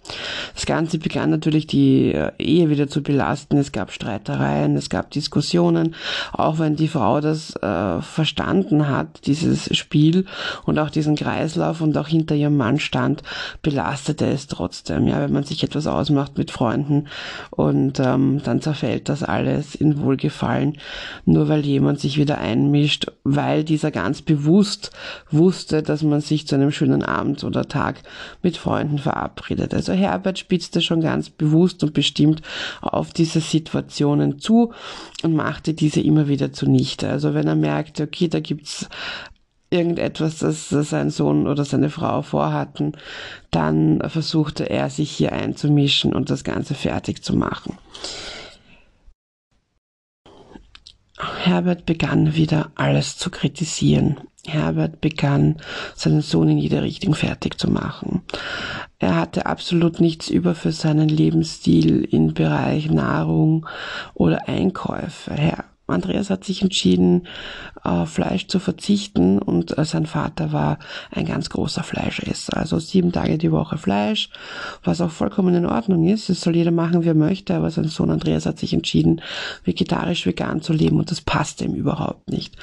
Das 0.55 0.65
Ganze 0.65 0.99
begann 0.99 1.31
natürlich 1.31 1.67
die 1.67 2.13
äh, 2.13 2.31
Ehe 2.39 2.71
wieder 2.71 2.89
zu 2.89 3.03
belasten, 3.03 3.59
es 3.59 3.73
gab 3.73 3.93
Streitereien, 3.93 4.77
es 4.77 4.89
gab 4.89 5.11
Diskussionen, 5.11 5.95
auch 6.33 6.59
wenn 6.59 6.77
die 6.77 6.89
Frau 6.89 7.21
das 7.21 7.57
äh, 7.57 8.01
verstanden 8.01 8.89
hat, 8.89 9.27
dieses 9.27 9.75
Spiel 9.77 10.27
und 10.65 10.79
auch 10.79 10.91
diesen 10.91 11.17
Kreislauf 11.17 11.81
und 11.81 11.97
auch 11.99 12.09
hinter 12.09 12.35
ihrem 12.35 12.57
Mann 12.57 12.79
stand, 12.79 13.23
belastete 13.63 14.27
es 14.27 14.47
trotzdem, 14.47 15.09
ja, 15.09 15.21
wenn 15.21 15.33
man 15.33 15.45
sich 15.45 15.63
etwas 15.63 15.87
ausmacht 15.87 16.39
mit 16.39 16.51
Freunden 16.51 17.09
und 17.51 18.01
ähm, 18.01 18.41
dann 18.45 18.61
zerfällt 18.61 19.09
das 19.09 19.23
alles 19.23 19.75
in 19.75 20.01
Wohlgefallen, 20.01 20.79
nur 21.25 21.49
weil 21.49 21.65
jemand 21.65 22.01
sich 22.01 22.19
wieder 22.19 22.39
einmischt, 22.39 22.94
erwischt, 22.95 23.07
weil 23.25 23.65
dieser 23.65 23.91
ganz 23.91 24.23
bewusst 24.23 24.91
wusste, 25.31 25.83
dass 25.83 26.03
man 26.03 26.21
sich 26.21 26.47
zu 26.47 26.55
einem 26.55 26.71
schönen 26.71 27.03
Abend 27.03 27.45
oder 27.45 27.67
Tag 27.67 28.03
mit 28.43 28.57
Freunden 28.57 28.99
verabredet. 28.99 29.75
Also 29.75 29.93
Herbert 29.93 30.39
spitzte 30.39 30.81
schon 30.81 31.01
ganz 31.01 31.31
bewusst 31.31 31.83
und 31.83 31.95
bestimmt 31.95 32.43
auf 32.81 33.13
diese 33.13 33.41
Situationen 33.41 34.39
zu 34.39 34.73
und 35.23 35.35
machte 35.35 35.75
diese 35.75 36.01
immer 36.01 36.29
wieder 36.29 36.53
zunichte. 36.53 37.09
Also 37.09 37.35
wenn 37.35 37.47
er 37.47 37.57
merkte, 37.57 38.05
okay, 38.05 38.29
da 38.29 38.41
gibt's 38.41 38.89
irgendetwas, 39.71 40.39
das 40.39 40.69
sein 40.71 41.11
Sohn 41.11 41.49
oder 41.49 41.65
seine 41.65 41.91
Frau 41.91 42.23
vorhatten, 42.23 42.93
dann 43.51 44.01
versuchte 44.07 44.71
er 44.71 44.89
sich 44.89 45.11
hier 45.11 45.33
einzumischen 45.33 46.15
und 46.15 46.31
das 46.31 46.45
Ganze 46.45 46.75
fertig 46.75 47.25
zu 47.25 47.35
machen. 47.35 47.77
Herbert 51.45 51.85
begann 51.85 52.35
wieder 52.35 52.71
alles 52.75 53.19
zu 53.19 53.31
kritisieren. 53.31 54.17
Herbert 54.47 55.03
begann, 55.03 55.57
seinen 55.95 56.23
Sohn 56.23 56.49
in 56.49 56.59
jede 56.59 56.83
Richtung 56.83 57.15
fertig 57.15 57.59
zu 57.59 57.71
machen. 57.71 58.23
Er 58.99 59.17
hatte 59.17 59.45
absolut 59.45 60.01
nichts 60.01 60.31
über 60.31 60.55
für 60.55 60.73
seinen 60.73 61.09
Lebensstil 61.09 62.05
im 62.11 62.33
Bereich 62.33 62.91
Nahrung 62.91 63.67
oder 64.15 64.49
Einkäufe. 64.49 65.35
Andreas 65.87 66.31
hat 66.31 66.45
sich 66.45 66.63
entschieden, 66.63 67.27
auf 67.83 68.11
Fleisch 68.11 68.47
zu 68.47 68.59
verzichten 68.59 69.39
und 69.39 69.77
äh, 69.77 69.85
sein 69.85 70.07
Vater 70.07 70.53
war 70.53 70.79
ein 71.11 71.27
ganz 71.27 71.51
großer 71.51 71.83
Fleischesser. 71.83 72.57
Also 72.57 72.79
sieben 72.79 73.13
Tage 73.13 73.37
die 73.37 73.53
Woche 73.53 73.77
Fleisch, 73.77 74.31
was 74.83 75.03
auch 75.03 75.11
vollkommen 75.11 75.55
in 75.55 75.67
Ordnung 75.67 76.09
ist. 76.09 76.31
Es 76.31 76.41
soll 76.41 76.57
jeder 76.57 76.71
machen, 76.71 77.05
wie 77.05 77.09
er 77.09 77.15
möchte, 77.15 77.55
aber 77.55 77.71
sein 77.71 77.85
Sohn 77.85 78.11
Andreas 78.11 78.47
hat 78.47 78.59
sich 78.59 78.73
entschieden, 78.73 79.21
vegetarisch 79.65 80.25
vegan 80.25 80.63
zu 80.63 80.73
leben 80.73 80.99
und 80.99 81.11
das 81.11 81.21
passte 81.21 81.67
ihm 81.67 81.75
überhaupt 81.75 82.31
nicht. 82.31 82.57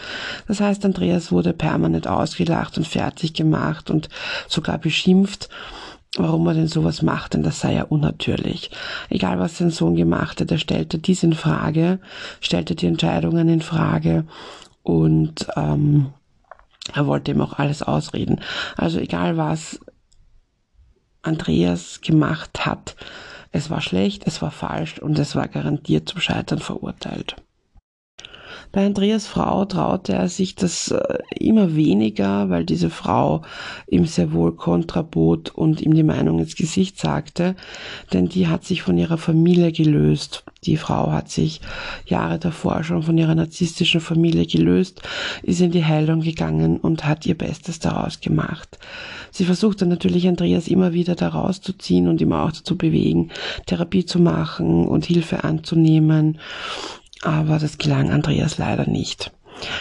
Das 0.48 0.60
heißt, 0.60 0.84
Andreas 0.84 1.32
wurde 1.32 1.54
permanent 1.54 2.08
ausgelacht 2.08 2.78
und 2.78 2.88
fertig 2.88 3.34
gemacht 3.34 3.92
und 3.92 4.10
sogar 4.48 4.80
beschimpft 4.80 5.50
warum 6.18 6.46
er 6.48 6.53
denn 6.53 6.68
sowas 6.68 7.01
macht, 7.01 7.34
denn 7.34 7.44
das 7.44 7.62
sei 7.62 7.74
ja 7.74 7.84
unnatürlich. 7.84 8.72
Egal 9.10 9.39
was 9.39 9.58
sein 9.58 9.70
Sohn 9.70 9.96
gemacht 9.96 10.41
hat, 10.41 10.51
er 10.51 10.58
stellte 10.58 11.00
dies 11.00 11.24
in 11.24 11.34
Frage, 11.34 12.00
stellte 12.41 12.75
die 12.75 12.88
Entscheidungen 12.88 13.48
in 13.48 13.62
Frage 13.62 14.25
und 14.84 15.48
ähm, 15.56 16.13
er 16.94 17.08
wollte 17.08 17.32
ihm 17.32 17.41
auch 17.41 17.53
alles 17.53 17.82
ausreden. 17.82 18.41
Also 18.75 19.00
egal 19.00 19.38
was 19.38 19.80
Andreas 21.22 22.01
gemacht 22.01 22.65
hat, 22.65 22.96
es 23.51 23.70
war 23.70 23.82
schlecht, 23.82 24.25
es 24.25 24.41
war 24.41 24.51
falsch 24.51 25.00
und 25.00 25.20
es 25.20 25.36
war 25.36 25.48
garantiert 25.48 26.10
zum 26.10 26.20
Scheitern 26.20 26.60
verurteilt. 26.60 27.36
Bei 28.72 28.86
Andreas 28.86 29.28
Frau 29.28 29.66
traute 29.66 30.13
er 30.13 30.30
sich 30.30 30.56
das 30.56 30.92
äh, 30.92 31.18
immer 31.36 31.75
weniger, 31.75 32.50
weil 32.50 32.63
diese 32.63 32.90
Frau 32.90 33.42
ihm 33.90 34.06
sehr 34.06 34.32
wohl 34.32 34.56
kontrabot 34.56 35.50
und 35.50 35.82
ihm 35.82 35.94
die 35.94 36.04
Meinung 36.04 36.40
ins 36.40 36.56
Gesicht 36.56 36.98
sagte, 36.98 37.56
denn 38.13 38.30
die 38.30 38.48
hat 38.48 38.63
sich 38.63 38.82
von 38.82 38.98
ihrer 38.98 39.18
Familie 39.18 39.74
gelöst. 39.74 40.46
Die 40.63 40.78
Frau 40.78 41.12
hat 41.12 41.30
sich 41.30 41.60
Jahre 42.06 42.40
davor 42.40 42.84
schon 42.84 43.04
von 43.04 43.18
ihrer 43.18 43.36
narzisstischen 43.36 44.00
Familie 44.00 44.46
gelöst, 44.46 45.01
ist 45.44 45.60
in 45.60 45.72
die 45.72 45.84
Heilung 45.84 46.22
gegangen 46.22 46.78
und 46.78 47.04
hat 47.04 47.25
ihr 47.25 47.38
Bestes 47.38 47.80
daraus 47.80 48.22
gemacht. 48.22 48.78
Sie 49.32 49.44
versuchte 49.44 49.86
natürlich 49.86 50.28
Andreas 50.30 50.70
immer 50.70 50.94
wieder 50.94 51.16
da 51.16 51.28
rauszuziehen 51.28 52.08
und 52.08 52.22
ihm 52.22 52.32
auch 52.32 52.51
dazu 52.51 52.78
bewegen, 52.78 53.32
Therapie 53.66 54.06
zu 54.06 54.20
machen 54.20 54.88
und 54.88 55.06
Hilfe 55.06 55.44
anzunehmen 55.44 56.38
aber 57.24 57.60
das 57.60 57.78
gelang 57.78 58.12
Andreas 58.12 58.58
leider 58.58 58.88
nicht. 58.88 59.32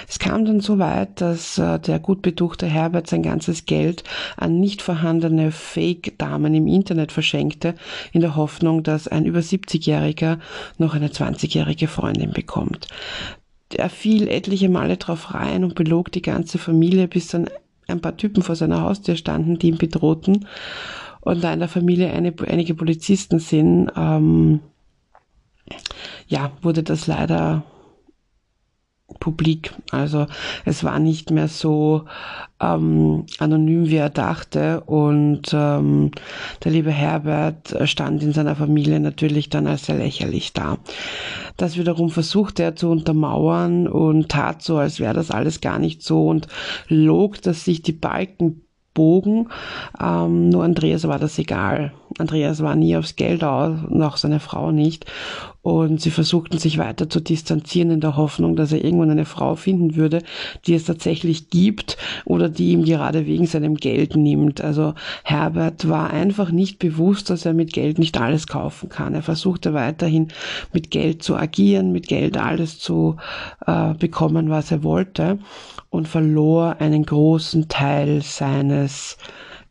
Es 0.09 0.19
kam 0.19 0.45
dann 0.45 0.61
so 0.61 0.79
weit, 0.79 1.21
dass 1.21 1.59
äh, 1.59 1.79
der 1.79 1.99
gut 1.99 2.23
betuchte 2.23 2.67
Herbert 2.67 3.07
sein 3.07 3.23
ganzes 3.23 3.65
Geld 3.65 4.05
an 4.37 4.61
nicht 4.61 4.83
vorhandene 4.83 5.53
Fake-Damen 5.53 6.55
im 6.55 6.67
Internet 6.67 7.13
verschenkte, 7.13 7.75
in 8.13 8.21
der 8.21 8.37
Hoffnung, 8.37 8.83
dass 8.83 9.09
ein 9.09 9.25
über 9.25 9.41
70-Jähriger 9.41 10.39
noch 10.79 10.95
eine 10.95 11.09
20-jährige 11.09 11.89
Freundin 11.89 12.33
bekommt. 12.33 12.89
Er 13.73 13.89
fiel 13.89 14.29
etliche 14.29 14.69
Male 14.69 14.97
drauf 14.97 15.35
rein 15.35 15.65
und 15.65 15.77
belog 15.77 16.11
die 16.13 16.23
ganze 16.23 16.59
Familie, 16.59 17.09
bis 17.09 17.29
dann 17.29 17.49
ein 17.87 18.01
paar 18.01 18.17
Typen 18.17 18.43
vor 18.43 18.57
seiner 18.57 18.83
Haustür 18.83 19.17
standen, 19.17 19.59
die 19.59 19.69
ihn 19.69 19.79
bedrohten. 19.79 20.47
Und 21.21 21.45
da 21.45 21.53
in 21.53 21.61
der 21.61 21.69
Familie 21.69 22.11
eine, 22.11 22.35
einige 22.49 22.75
Polizisten 22.75 23.39
sind, 23.39 23.91
ähm, 23.97 24.61
ja, 26.31 26.53
wurde 26.63 26.85
das 26.85 27.09
leider 27.09 27.65
publik. 29.19 29.75
Also 29.91 30.27
es 30.65 30.85
war 30.85 31.01
nicht 31.01 31.33
mehr 31.33 31.49
so 31.49 32.05
ähm, 32.61 33.27
anonym, 33.41 33.89
wie 33.89 33.97
er 33.97 34.11
dachte. 34.11 34.83
Und 34.83 35.51
ähm, 35.53 36.13
der 36.63 36.71
liebe 36.71 36.93
Herbert 36.93 37.77
stand 37.89 38.23
in 38.23 38.33
seiner 38.33 38.55
Familie 38.55 39.01
natürlich 39.01 39.49
dann 39.49 39.67
als 39.67 39.87
sehr 39.87 39.97
lächerlich 39.97 40.53
da. 40.53 40.79
Das 41.57 41.77
wiederum 41.77 42.11
versuchte 42.11 42.63
er 42.63 42.77
zu 42.77 42.89
untermauern 42.89 43.89
und 43.89 44.29
tat 44.29 44.63
so, 44.63 44.79
als 44.79 45.01
wäre 45.01 45.15
das 45.15 45.33
alles 45.33 45.61
gar 45.61 45.81
nicht 45.81 46.03
so 46.03 46.29
und 46.29 46.47
log, 46.87 47.43
dass 47.43 47.65
sich 47.65 47.83
die 47.83 47.93
Balken 47.93 48.63
bogen. 48.95 49.49
Ähm, 50.01 50.49
nur 50.49 50.65
Andreas 50.65 51.07
war 51.07 51.19
das 51.19 51.39
egal. 51.39 51.93
Andreas 52.19 52.63
war 52.63 52.75
nie 52.77 52.97
aufs 52.97 53.17
Geld 53.17 53.45
aus, 53.45 53.79
noch 53.89 54.17
seine 54.17 54.41
Frau 54.41 54.73
nicht. 54.73 55.07
Und 55.63 56.01
sie 56.01 56.11
versuchten 56.11 56.57
sich 56.59 56.79
weiter 56.79 57.11
zu 57.11 57.21
distanzieren 57.21 57.91
in 57.91 58.01
der 58.01 58.17
Hoffnung, 58.17 58.57
dass 58.57 58.73
er 58.73 58.83
irgendwann 58.83 59.11
eine 59.11 59.27
Frau 59.27 59.57
finden 59.57 59.95
würde, 59.95 60.23
die 60.67 60.75
es 60.75 60.85
tatsächlich 60.85 61.51
gibt 61.51 61.99
oder 62.25 62.49
die 62.49 62.73
ihm 62.73 62.85
gerade 62.85 63.27
wegen 63.27 63.47
seinem 63.47 63.75
Geld 63.75 64.17
nimmt. 64.17 64.63
Also 64.63 64.95
Herbert 65.23 65.87
war 65.89 66.11
einfach 66.11 66.51
nicht 66.51 66.79
bewusst, 66.79 67.29
dass 67.29 67.45
er 67.45 67.53
mit 67.53 67.75
Geld 67.75 67.99
nicht 67.99 68.19
alles 68.19 68.47
kaufen 68.47 68.89
kann. 68.89 69.15
Er 69.15 69.23
versuchte 69.23 69.75
weiterhin 69.75 70.29
mit 70.73 70.91
Geld 70.91 71.23
zu 71.23 71.37
agieren, 71.37 71.93
mit 71.93 72.09
Geld 72.09 72.39
alles 72.39 72.79
zu 72.79 73.17
äh, 73.67 73.93
bekommen, 73.95 74.49
was 74.49 74.71
er 74.71 74.83
wollte 74.83 75.39
und 75.91 76.09
verlor 76.09 76.77
einen 76.79 77.05
großen 77.05 77.69
Teil 77.69 78.23
seines 78.23 79.19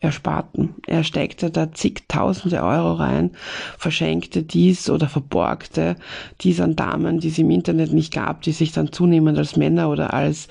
Ersparten. 0.01 0.75
Er 0.87 1.03
steckte 1.03 1.51
da 1.51 1.73
zigtausende 1.73 2.63
Euro 2.63 2.93
rein, 2.93 3.31
verschenkte 3.77 4.43
dies 4.43 4.89
oder 4.89 5.09
verborgte 5.09 5.95
dies 6.41 6.61
an 6.61 6.75
Damen, 6.75 7.19
die 7.19 7.27
es 7.29 7.37
im 7.37 7.49
Internet 7.49 7.91
nicht 7.91 8.13
gab, 8.13 8.41
die 8.41 8.53
sich 8.53 8.71
dann 8.71 8.93
zunehmend 8.93 9.37
als 9.37 9.57
Männer 9.57 9.89
oder 9.89 10.13
als 10.13 10.47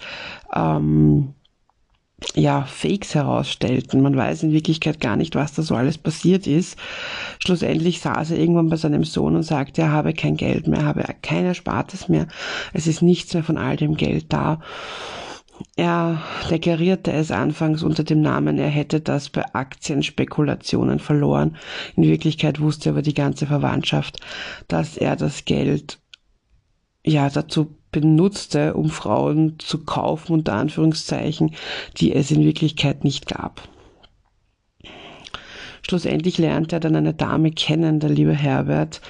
ähm, 0.54 1.34
ja, 2.34 2.62
Fakes 2.62 3.14
herausstellten. 3.14 4.02
Man 4.02 4.16
weiß 4.16 4.42
in 4.42 4.52
Wirklichkeit 4.52 5.00
gar 5.00 5.16
nicht, 5.16 5.34
was 5.34 5.54
da 5.54 5.62
so 5.62 5.74
alles 5.74 5.96
passiert 5.96 6.46
ist. 6.46 6.76
Schlussendlich 7.38 8.00
saß 8.00 8.32
er 8.32 8.38
irgendwann 8.38 8.68
bei 8.68 8.76
seinem 8.76 9.04
Sohn 9.04 9.36
und 9.36 9.44
sagte, 9.44 9.82
er 9.82 9.92
habe 9.92 10.12
kein 10.12 10.36
Geld 10.36 10.66
mehr, 10.66 10.84
habe 10.84 11.04
kein 11.22 11.44
Erspartes 11.46 12.08
mehr, 12.08 12.26
es 12.72 12.86
ist 12.86 13.02
nichts 13.02 13.32
mehr 13.34 13.44
von 13.44 13.56
all 13.56 13.76
dem 13.76 13.96
Geld 13.96 14.26
da. 14.32 14.60
Er 15.76 16.22
deklarierte 16.50 17.12
es 17.12 17.30
anfangs 17.30 17.82
unter 17.82 18.04
dem 18.04 18.20
Namen, 18.20 18.58
er 18.58 18.68
hätte 18.68 19.00
das 19.00 19.28
bei 19.28 19.44
Aktienspekulationen 19.54 20.98
verloren. 20.98 21.56
In 21.96 22.04
Wirklichkeit 22.04 22.60
wusste 22.60 22.90
aber 22.90 23.02
die 23.02 23.14
ganze 23.14 23.46
Verwandtschaft, 23.46 24.20
dass 24.68 24.96
er 24.96 25.16
das 25.16 25.44
Geld 25.44 25.98
ja 27.04 27.28
dazu 27.28 27.74
benutzte, 27.90 28.74
um 28.74 28.90
Frauen 28.90 29.58
zu 29.58 29.84
kaufen, 29.84 30.32
unter 30.32 30.54
Anführungszeichen, 30.54 31.54
die 31.96 32.14
es 32.14 32.30
in 32.30 32.44
Wirklichkeit 32.44 33.04
nicht 33.04 33.26
gab. 33.26 33.62
Schlussendlich 35.82 36.38
lernte 36.38 36.76
er 36.76 36.80
dann 36.80 36.96
eine 36.96 37.14
Dame 37.14 37.50
kennen, 37.50 38.00
der 38.00 38.10
liebe 38.10 38.34
Herbert, 38.34 39.00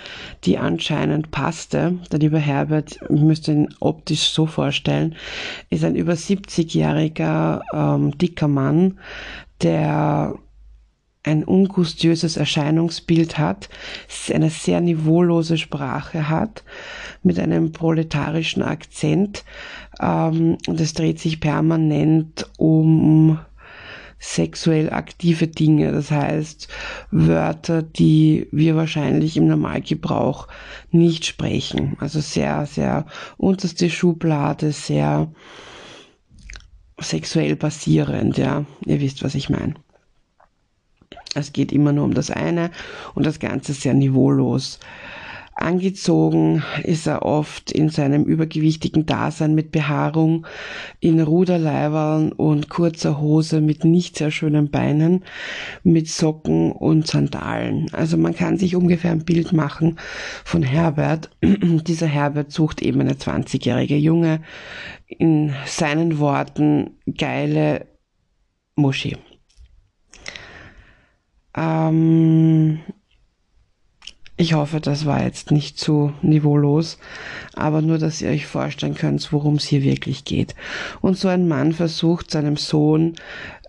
die 0.45 0.59
anscheinend 0.59 1.31
passte. 1.31 1.99
Der 2.13 2.19
liebe 2.19 2.39
Herbert, 2.39 2.99
ich 3.09 3.21
müsste 3.21 3.53
ihn 3.53 3.75
optisch 3.81 4.29
so 4.31 4.47
vorstellen, 4.47 5.15
ist 5.71 5.85
ein 5.85 5.97
über 5.97 6.15
70-jähriger 6.15 7.63
ähm, 7.73 8.17
dicker 8.19 8.49
Mann, 8.49 8.99
der 9.63 10.35
ein 11.25 11.45
ungustiöses 11.45 12.37
Erscheinungsbild 12.37 13.39
hat, 13.39 13.69
eine 14.33 14.51
sehr 14.51 14.81
niveaulose 14.81 15.59
Sprache 15.59 16.29
hat, 16.29 16.65
mit 17.23 17.39
einem 17.39 17.73
proletarischen 17.73 18.63
Akzent 18.63 19.45
ähm, 20.01 20.57
und 20.67 20.81
es 20.81 20.95
dreht 20.95 21.19
sich 21.19 21.41
permanent 21.41 22.49
um 22.57 23.39
sexuell 24.19 24.91
aktive 24.91 25.47
Dinge, 25.47 25.93
das 25.93 26.11
heißt 26.11 26.69
Wörter, 27.11 27.83
die 27.83 28.49
wir 28.51 28.77
wahrscheinlich 28.77 29.37
im 29.37 29.47
Normalgebrauch 29.47 30.49
nicht 30.91 31.25
sprechen. 31.25 31.97
Also 32.01 32.21
sehr, 32.21 32.67
sehr 32.67 33.07
unterste 33.37 33.91
Schublade, 33.91 34.73
sehr 34.73 35.31
sexuell 37.01 37.55
basierend, 37.57 38.39
ja. 38.39 38.65
Ihr 38.85 39.01
wisst, 39.01 39.23
was 39.23 39.35
ich 39.35 39.49
meine. 39.49 39.75
Es 41.35 41.53
geht 41.53 41.73
immer 41.73 41.93
nur 41.93 42.05
um 42.05 42.15
das 42.15 42.31
eine 42.31 42.71
und 43.15 43.25
das 43.25 43.39
Ganze 43.39 43.73
sehr 43.73 43.95
niveaulos. 43.95 44.81
Angezogen 45.61 46.63
ist 46.85 47.07
er 47.09 47.23
oft 47.23 47.73
in 47.73 47.89
seinem 47.89 48.25
übergewichtigen 48.25 49.07
Dasein 49.07 49.55
mit 49.55 49.73
Behaarung, 49.73 50.47
in 51.01 51.21
Ruderleibern 51.21 52.31
und 52.33 52.69
kurzer 52.69 53.21
Hose 53.21 53.61
mit 53.61 53.85
nicht 53.85 54.17
sehr 54.17 54.31
schönen 54.31 54.71
Beinen, 54.71 55.25
mit 55.83 56.09
Socken 56.09 56.71
und 56.71 57.09
Sandalen. 57.09 57.93
Also 57.93 58.17
man 58.17 58.37
kann 58.37 58.57
sich 58.57 58.77
ungefähr 58.77 59.11
ein 59.11 59.25
Bild 59.25 59.53
machen 59.53 59.99
von 60.45 60.63
Herbert. 60.63 61.31
Dieser 61.43 62.07
Herbert 62.07 62.53
sucht 62.53 62.81
eben 62.81 63.01
eine 63.01 63.15
20-jährige 63.15 63.97
Junge, 63.97 64.41
in 65.07 65.55
seinen 65.67 66.19
Worten 66.19 66.99
geile 67.17 67.87
Muschi. 68.77 69.17
Ähm, 71.57 72.81
ich 74.41 74.55
hoffe, 74.55 74.81
das 74.81 75.05
war 75.05 75.23
jetzt 75.25 75.51
nicht 75.51 75.79
zu 75.79 76.13
niveaulos, 76.23 76.99
aber 77.55 77.83
nur, 77.83 77.99
dass 77.99 78.23
ihr 78.23 78.31
euch 78.31 78.47
vorstellen 78.47 78.95
könnt, 78.95 79.33
worum 79.33 79.57
es 79.57 79.65
hier 79.65 79.83
wirklich 79.83 80.25
geht. 80.25 80.55
Und 81.01 81.19
so 81.19 81.27
ein 81.27 81.49
Mann 81.49 81.73
versucht 81.73 82.31
seinem 82.31 82.57
Sohn 82.57 83.17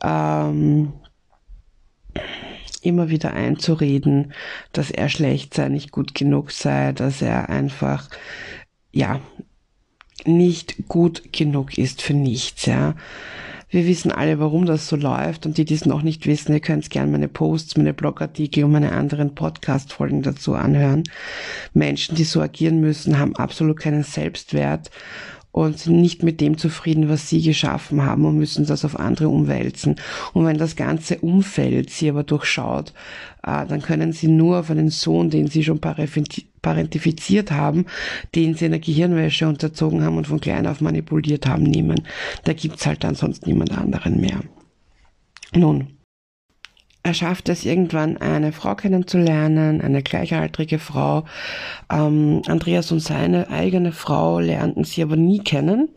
ähm, 0.03 0.93
immer 2.83 3.09
wieder 3.09 3.33
einzureden, 3.33 4.31
dass 4.71 4.91
er 4.91 5.09
schlecht 5.09 5.55
sei, 5.55 5.69
nicht 5.69 5.91
gut 5.91 6.13
genug 6.13 6.51
sei, 6.51 6.91
dass 6.91 7.23
er 7.23 7.49
einfach, 7.49 8.07
ja, 8.91 9.21
nicht 10.25 10.87
gut 10.87 11.33
genug 11.33 11.79
ist 11.79 12.03
für 12.03 12.13
nichts, 12.13 12.67
ja. 12.67 12.95
Wir 13.71 13.85
wissen 13.85 14.11
alle, 14.11 14.39
warum 14.39 14.65
das 14.65 14.87
so 14.87 14.95
läuft 14.95 15.45
und 15.45 15.59
die, 15.59 15.65
die 15.65 15.75
es 15.75 15.85
noch 15.85 16.01
nicht 16.01 16.25
wissen, 16.25 16.53
ihr 16.53 16.59
könnt 16.59 16.89
gerne 16.89 17.11
meine 17.11 17.27
Posts, 17.27 17.77
meine 17.77 17.93
Blogartikel 17.93 18.63
und 18.63 18.71
meine 18.71 18.93
anderen 18.93 19.35
Podcast-Folgen 19.35 20.23
dazu 20.23 20.55
anhören. 20.55 21.03
Menschen, 21.75 22.15
die 22.15 22.23
so 22.23 22.41
agieren 22.41 22.81
müssen, 22.81 23.19
haben 23.19 23.35
absolut 23.35 23.77
keinen 23.77 24.01
Selbstwert 24.01 24.89
und 25.51 25.77
sind 25.77 26.01
nicht 26.01 26.23
mit 26.23 26.41
dem 26.41 26.57
zufrieden, 26.57 27.09
was 27.09 27.29
sie 27.29 27.43
geschaffen 27.43 28.03
haben 28.03 28.25
und 28.25 28.37
müssen 28.37 28.65
das 28.65 28.85
auf 28.85 28.99
andere 28.99 29.29
umwälzen. 29.29 29.97
Und 30.33 30.45
wenn 30.45 30.57
das 30.57 30.75
ganze 30.75 31.19
Umfeld 31.19 31.91
sie 31.91 32.09
aber 32.09 32.23
durchschaut, 32.23 32.93
äh, 33.43 33.67
dann 33.67 33.83
können 33.83 34.13
sie 34.13 34.29
nur 34.29 34.59
auf 34.59 34.71
einen 34.71 34.89
Sohn, 34.89 35.29
den 35.29 35.45
sie 35.45 35.63
schon 35.63 35.79
parentifiziert 36.61 37.51
haben, 37.51 37.85
den 38.35 38.55
sie 38.55 38.65
einer 38.65 38.79
Gehirnwäsche 38.79 39.47
unterzogen 39.47 40.03
haben 40.03 40.17
und 40.17 40.27
von 40.27 40.39
klein 40.39 40.67
auf 40.67 40.81
manipuliert 40.81 41.45
haben, 41.45 41.63
nehmen. 41.63 42.07
Da 42.43 42.53
gibt's 42.53 42.85
halt 42.85 43.03
dann 43.03 43.15
sonst 43.15 43.45
niemand 43.47 43.77
anderen 43.77 44.19
mehr. 44.19 44.39
Nun, 45.55 45.98
er 47.01 47.13
schafft 47.13 47.47
es 47.47 47.65
irgendwann, 47.65 48.17
eine 48.17 48.51
Frau 48.51 48.75
kennenzulernen, 48.75 49.79
eine 49.79 50.03
gleichaltrige 50.03 50.79
Frau. 50.79 51.23
Ähm, 51.89 52.41
Andreas 52.45 52.91
und 52.91 52.99
seine 52.99 53.49
eigene 53.49 53.93
Frau 53.93 54.39
lernten 54.39 54.83
sie 54.83 55.01
aber 55.01 55.15
nie 55.15 55.39
kennen, 55.39 55.87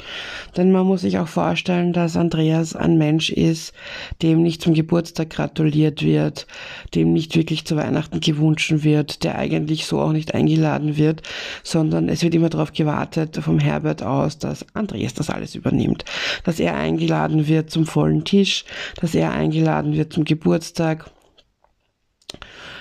denn 0.57 0.71
man 0.71 0.87
muss 0.87 1.01
sich 1.01 1.19
auch 1.19 1.27
vorstellen, 1.27 1.93
dass 1.93 2.17
Andreas 2.17 2.77
ein 2.77 2.99
Mensch 2.99 3.31
ist, 3.31 3.75
dem 4.23 4.43
nicht 4.43 4.63
zum 4.63 4.75
Geburtstag 4.75 5.31
gratuliert 5.31 6.03
wird, 6.03 6.47
dem 6.95 7.13
nicht 7.13 7.35
wirklich 7.35 7.65
zu 7.65 7.77
Weihnachten 7.77 8.21
gewünscht 8.21 8.73
wird, 8.73 9.25
der 9.25 9.37
eigentlich 9.37 9.87
so 9.87 10.01
auch 10.01 10.13
nicht 10.13 10.35
eingeladen 10.35 10.97
wird, 10.97 11.23
sondern 11.65 12.09
es 12.09 12.23
wird 12.23 12.35
immer 12.35 12.49
darauf 12.49 12.73
gewartet 12.73 13.37
vom 13.43 13.59
Herbert 13.59 14.05
aus, 14.05 14.39
dass 14.39 14.65
Andreas 14.73 15.15
das 15.15 15.31
alles 15.31 15.57
übernimmt, 15.57 16.05
dass 16.45 16.61
er 16.61 16.77
eingeladen 16.77 17.49
wird 17.49 17.71
zum 17.71 17.87
vollen 17.87 18.25
Tisch, 18.25 18.65
dass 19.01 19.15
er 19.17 19.33
eingeladen 19.33 19.95
wird 19.95 20.13
zum 20.13 20.25
Geburtstag, 20.25 21.02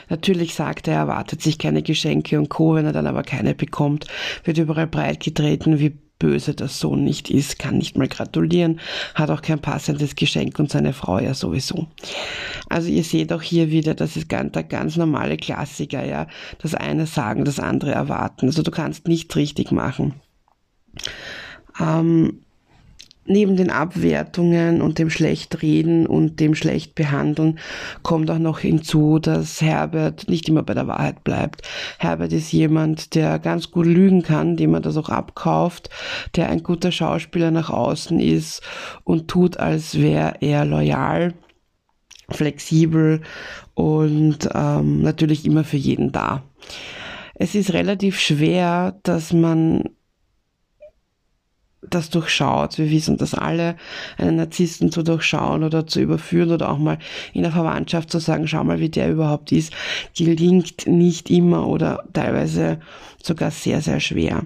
Natürlich 0.09 0.53
sagt 0.53 0.87
er, 0.87 0.93
er 0.93 0.99
erwartet 1.01 1.41
sich 1.41 1.57
keine 1.57 1.81
Geschenke 1.83 2.37
und 2.37 2.49
Co., 2.49 2.75
wenn 2.75 2.85
er 2.85 2.91
dann 2.91 3.07
aber 3.07 3.23
keine 3.23 3.55
bekommt, 3.55 4.07
wird 4.43 4.57
überall 4.57 4.87
breit 4.87 5.23
getreten, 5.23 5.79
wie 5.79 5.97
böse 6.21 6.53
der 6.53 6.67
Sohn 6.67 7.03
nicht 7.03 7.31
ist, 7.31 7.57
kann 7.57 7.79
nicht 7.79 7.97
mal 7.97 8.07
gratulieren, 8.07 8.79
hat 9.15 9.31
auch 9.31 9.41
kein 9.41 9.59
passendes 9.59 10.15
Geschenk 10.15 10.59
und 10.59 10.69
seine 10.69 10.93
Frau 10.93 11.17
ja 11.17 11.33
sowieso. 11.33 11.87
Also 12.69 12.89
ihr 12.89 13.03
seht 13.03 13.33
auch 13.33 13.41
hier 13.41 13.71
wieder, 13.71 13.95
das 13.95 14.15
ist 14.15 14.29
ganz, 14.29 14.51
der 14.51 14.63
ganz 14.63 14.97
normale 14.97 15.35
Klassiker, 15.37 16.05
ja. 16.05 16.27
Das 16.59 16.75
eine 16.75 17.07
sagen, 17.07 17.43
das 17.43 17.59
andere 17.59 17.91
erwarten. 17.91 18.45
Also 18.45 18.61
du 18.61 18.69
kannst 18.69 19.07
nichts 19.07 19.35
richtig 19.35 19.71
machen. 19.71 20.13
Ähm, 21.79 22.40
neben 23.31 23.55
den 23.55 23.69
Abwertungen 23.69 24.81
und 24.81 24.99
dem 24.99 25.09
Schlechtreden 25.09 26.05
und 26.05 26.39
dem 26.39 26.55
Schlechtbehandeln 26.55 27.59
kommt 28.03 28.29
auch 28.29 28.39
noch 28.39 28.59
hinzu, 28.59 29.19
dass 29.19 29.61
Herbert 29.61 30.27
nicht 30.27 30.47
immer 30.49 30.63
bei 30.63 30.73
der 30.73 30.87
Wahrheit 30.87 31.23
bleibt. 31.23 31.61
Herbert 31.97 32.33
ist 32.33 32.51
jemand, 32.51 33.15
der 33.15 33.39
ganz 33.39 33.71
gut 33.71 33.85
lügen 33.85 34.23
kann, 34.23 34.57
dem 34.57 34.71
man 34.71 34.81
das 34.81 34.97
auch 34.97 35.09
abkauft, 35.09 35.89
der 36.35 36.49
ein 36.49 36.63
guter 36.63 36.91
Schauspieler 36.91 37.51
nach 37.51 37.69
außen 37.69 38.19
ist 38.19 38.61
und 39.03 39.27
tut, 39.27 39.57
als 39.57 39.99
wäre 39.99 40.35
er 40.41 40.65
loyal, 40.65 41.33
flexibel 42.29 43.21
und 43.73 44.49
ähm, 44.53 45.01
natürlich 45.01 45.45
immer 45.45 45.63
für 45.63 45.77
jeden 45.77 46.11
da. 46.11 46.43
Es 47.35 47.55
ist 47.55 47.73
relativ 47.73 48.19
schwer, 48.19 48.99
dass 49.03 49.33
man 49.33 49.89
das 51.81 52.09
durchschaut. 52.09 52.77
Wir 52.77 52.89
wissen 52.91 53.17
das 53.17 53.33
alle, 53.33 53.75
einen 54.17 54.37
Narzissten 54.37 54.91
zu 54.91 55.01
durchschauen 55.03 55.63
oder 55.63 55.87
zu 55.87 55.99
überführen 55.99 56.51
oder 56.51 56.71
auch 56.71 56.77
mal 56.77 56.99
in 57.33 57.41
der 57.41 57.51
Verwandtschaft 57.51 58.11
zu 58.11 58.19
sagen, 58.19 58.47
schau 58.47 58.63
mal, 58.63 58.79
wie 58.79 58.89
der 58.89 59.11
überhaupt 59.11 59.51
ist, 59.51 59.73
gelingt 60.15 60.87
nicht 60.87 61.29
immer 61.31 61.67
oder 61.67 62.03
teilweise 62.13 62.79
sogar 63.23 63.51
sehr, 63.51 63.81
sehr 63.81 63.99
schwer. 63.99 64.43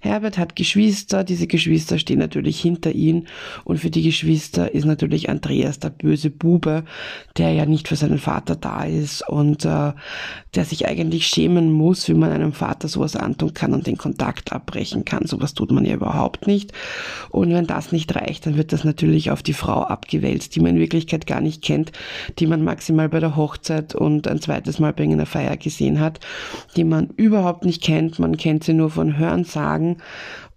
Herbert 0.00 0.38
hat 0.38 0.56
Geschwister, 0.56 1.24
diese 1.24 1.46
Geschwister 1.46 1.98
stehen 1.98 2.18
natürlich 2.18 2.60
hinter 2.60 2.92
ihm 2.92 3.26
und 3.64 3.78
für 3.78 3.90
die 3.90 4.02
Geschwister 4.02 4.72
ist 4.74 4.84
natürlich 4.84 5.28
Andreas 5.28 5.78
der 5.78 5.90
böse 5.90 6.30
Bube, 6.30 6.84
der 7.36 7.52
ja 7.52 7.66
nicht 7.66 7.88
für 7.88 7.96
seinen 7.96 8.18
Vater 8.18 8.56
da 8.56 8.84
ist 8.84 9.26
und 9.28 9.64
äh, 9.64 9.92
der 10.54 10.64
sich 10.64 10.86
eigentlich 10.86 11.26
schämen 11.26 11.72
muss, 11.72 12.08
wie 12.08 12.14
man 12.14 12.32
einem 12.32 12.52
Vater 12.52 12.88
sowas 12.88 13.16
antun 13.16 13.54
kann 13.54 13.72
und 13.72 13.86
den 13.86 13.98
Kontakt 13.98 14.52
abbrechen 14.52 15.04
kann. 15.04 15.26
Sowas 15.26 15.54
tut 15.54 15.70
man 15.70 15.84
ja 15.84 15.94
überhaupt 15.94 16.46
nicht. 16.46 16.72
Und 17.30 17.52
wenn 17.52 17.66
das 17.66 17.92
nicht 17.92 18.14
reicht, 18.14 18.46
dann 18.46 18.56
wird 18.56 18.72
das 18.72 18.84
natürlich 18.84 19.30
auf 19.30 19.42
die 19.42 19.52
Frau 19.52 19.82
abgewälzt, 19.82 20.54
die 20.54 20.60
man 20.60 20.72
in 20.72 20.80
Wirklichkeit 20.80 21.26
gar 21.26 21.40
nicht 21.40 21.62
kennt, 21.62 21.92
die 22.38 22.46
man 22.46 22.62
maximal 22.62 23.08
bei 23.08 23.20
der 23.20 23.36
Hochzeit 23.36 23.94
und 23.94 24.28
ein 24.28 24.40
zweites 24.40 24.78
Mal 24.78 24.92
bei 24.92 25.04
einer 25.04 25.26
Feier 25.26 25.56
gesehen 25.56 26.00
hat, 26.00 26.20
die 26.76 26.84
man 26.84 27.10
überhaupt 27.16 27.64
nicht 27.64 27.82
kennt. 27.82 28.18
Man 28.18 28.36
kennt 28.36 28.64
sie 28.64 28.74
nur 28.74 28.90
von 28.90 29.18
Hörensagen 29.18 29.96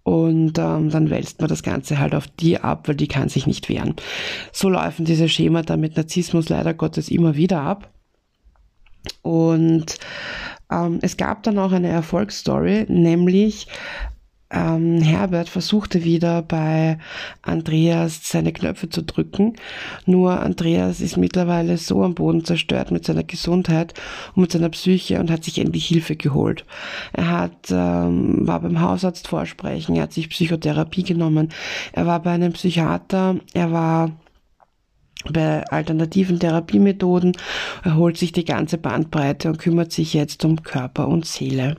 und 0.08 0.58
ähm, 0.58 0.88
dann 0.88 1.10
wälzt 1.10 1.40
man 1.40 1.48
das 1.48 1.62
Ganze 1.62 1.98
halt 1.98 2.14
auf 2.14 2.26
die 2.28 2.58
ab, 2.58 2.88
weil 2.88 2.94
die 2.96 3.08
kann 3.08 3.28
sich 3.28 3.46
nicht 3.46 3.68
wehren. 3.68 3.94
So 4.52 4.70
laufen 4.70 5.04
diese 5.04 5.28
Schemata 5.28 5.76
mit 5.76 5.98
Narzissmus 5.98 6.48
leider 6.48 6.72
Gottes 6.72 7.10
immer 7.10 7.36
wieder 7.36 7.60
ab. 7.60 7.90
Und 9.20 9.98
ähm, 10.70 10.98
es 11.02 11.18
gab 11.18 11.42
dann 11.42 11.58
auch 11.58 11.72
eine 11.72 11.88
Erfolgsstory, 11.88 12.86
nämlich 12.88 13.66
ähm, 14.50 15.02
Herbert 15.02 15.48
versuchte 15.48 16.04
wieder 16.04 16.42
bei 16.42 16.98
Andreas 17.42 18.20
seine 18.22 18.52
Knöpfe 18.52 18.88
zu 18.88 19.02
drücken. 19.02 19.56
Nur 20.06 20.40
Andreas 20.40 21.00
ist 21.00 21.18
mittlerweile 21.18 21.76
so 21.76 22.02
am 22.02 22.14
Boden 22.14 22.44
zerstört 22.44 22.90
mit 22.90 23.04
seiner 23.04 23.24
Gesundheit 23.24 23.94
und 24.34 24.42
mit 24.42 24.52
seiner 24.52 24.70
Psyche 24.70 25.20
und 25.20 25.30
hat 25.30 25.44
sich 25.44 25.58
endlich 25.58 25.86
Hilfe 25.86 26.16
geholt. 26.16 26.64
Er 27.12 27.30
hat, 27.30 27.70
ähm, 27.70 28.46
war 28.46 28.60
beim 28.60 28.80
Hausarzt 28.80 29.28
vorsprechen, 29.28 29.96
er 29.96 30.04
hat 30.04 30.12
sich 30.14 30.30
Psychotherapie 30.30 31.02
genommen, 31.02 31.50
er 31.92 32.06
war 32.06 32.22
bei 32.22 32.30
einem 32.30 32.52
Psychiater, 32.52 33.36
er 33.52 33.72
war 33.72 34.12
bei 35.30 35.64
alternativen 35.66 36.38
Therapiemethoden, 36.38 37.36
er 37.84 37.96
holt 37.96 38.16
sich 38.16 38.32
die 38.32 38.44
ganze 38.44 38.78
Bandbreite 38.78 39.48
und 39.48 39.58
kümmert 39.58 39.92
sich 39.92 40.14
jetzt 40.14 40.44
um 40.44 40.62
Körper 40.62 41.08
und 41.08 41.26
Seele. 41.26 41.76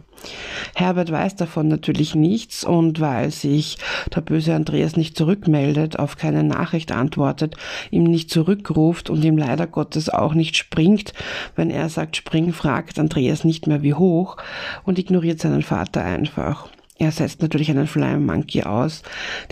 Herbert 0.76 1.12
weiß 1.12 1.36
davon 1.36 1.68
natürlich 1.68 2.16
nichts 2.16 2.64
und 2.64 3.00
weil 3.00 3.32
sich 3.32 3.78
der 4.16 4.22
böse 4.22 4.54
Andreas 4.54 4.96
nicht 4.96 5.18
zurückmeldet, 5.18 6.00
auf 6.00 6.18
keine 6.18 6.44
Nachricht 6.44 6.92
antwortet, 6.92 7.56
ihm 7.92 8.04
nicht 8.04 8.30
zurückruft 8.30 9.10
und 9.10 9.24
ihm 9.24 9.38
leider 9.38 9.68
Gottes 9.68 10.10
auch 10.10 10.34
nicht 10.34 10.58
springt, 10.58 11.14
wenn 11.56 11.70
er 11.70 11.90
sagt 11.90 12.18
spring, 12.18 12.54
fragt 12.54 13.00
Andreas 13.00 13.44
nicht 13.44 13.68
mehr 13.68 13.82
wie 13.82 13.94
hoch 13.94 14.38
und 14.84 15.00
ignoriert 15.00 15.40
seinen 15.40 15.64
Vater 15.64 16.04
einfach. 16.04 16.70
Er 17.00 17.14
setzt 17.14 17.42
natürlich 17.42 17.72
einen 17.72 17.88
Flying 17.88 18.26
Monkey 18.26 18.64
aus. 18.64 19.04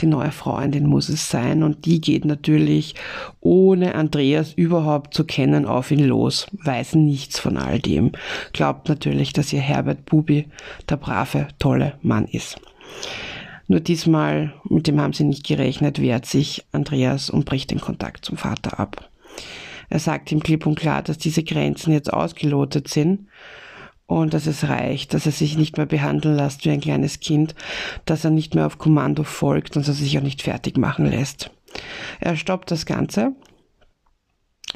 Die 0.02 0.06
neue 0.06 0.34
Freundin 0.34 0.86
muss 0.86 1.08
es 1.08 1.30
sein 1.30 1.64
und 1.64 1.86
die 1.86 2.02
geht 2.02 2.26
natürlich 2.26 2.94
ohne 3.40 3.96
Andreas 3.96 4.52
überhaupt 4.52 5.14
zu 5.14 5.24
kennen 5.24 5.66
auf 5.66 5.90
ihn 5.90 6.04
los. 6.04 6.48
Weiß 6.52 6.96
nichts 6.96 7.40
von 7.40 7.56
all 7.56 7.80
dem. 7.80 8.12
Glaubt 8.52 8.90
natürlich, 8.90 9.32
dass 9.32 9.54
ihr 9.54 9.62
Herbert 9.62 10.06
Bubi 10.06 10.50
der 10.90 10.98
brave, 10.98 11.48
tolle 11.58 11.94
Mann 12.02 12.26
ist. 12.26 12.60
Nur 13.70 13.80
diesmal, 13.80 14.54
mit 14.70 14.88
dem 14.88 15.00
haben 15.00 15.14
sie 15.14 15.24
nicht 15.24 15.48
gerechnet, 15.48 16.02
wehrt 16.02 16.26
sich 16.26 16.66
Andreas 16.74 17.30
und 17.30 17.46
bricht 17.46 17.72
den 17.72 17.80
Kontakt 17.80 18.26
zum 18.26 18.36
Vater 18.36 18.78
ab. 18.78 19.10
Er 19.90 20.00
sagt 20.00 20.34
ihm 20.34 20.44
klipp 20.44 20.66
und 20.66 20.78
klar, 20.78 21.02
dass 21.02 21.18
diese 21.18 21.44
Grenzen 21.44 21.94
jetzt 21.94 22.12
ausgelotet 22.12 22.90
sind 22.90 23.28
und 24.08 24.34
dass 24.34 24.48
es 24.48 24.68
reicht, 24.68 25.14
dass 25.14 25.26
er 25.26 25.32
sich 25.32 25.58
nicht 25.58 25.78
mehr 25.78 25.86
behandeln 25.86 26.36
lässt 26.36 26.66
wie 26.66 26.72
ein 26.72 26.82
kleines 26.82 27.20
Kind, 27.20 27.54
dass 28.06 28.26
er 28.26 28.32
nicht 28.32 28.56
mehr 28.56 28.66
auf 28.66 28.80
Kommando 28.80 29.24
folgt 29.24 29.76
und 29.76 29.88
dass 29.88 30.00
er 30.00 30.06
sich 30.06 30.18
auch 30.18 30.24
nicht 30.24 30.42
fertig 30.42 30.78
machen 30.78 31.06
lässt. 31.06 31.52
Er 32.20 32.36
stoppt 32.38 32.72
das 32.72 32.86
Ganze, 32.86 33.34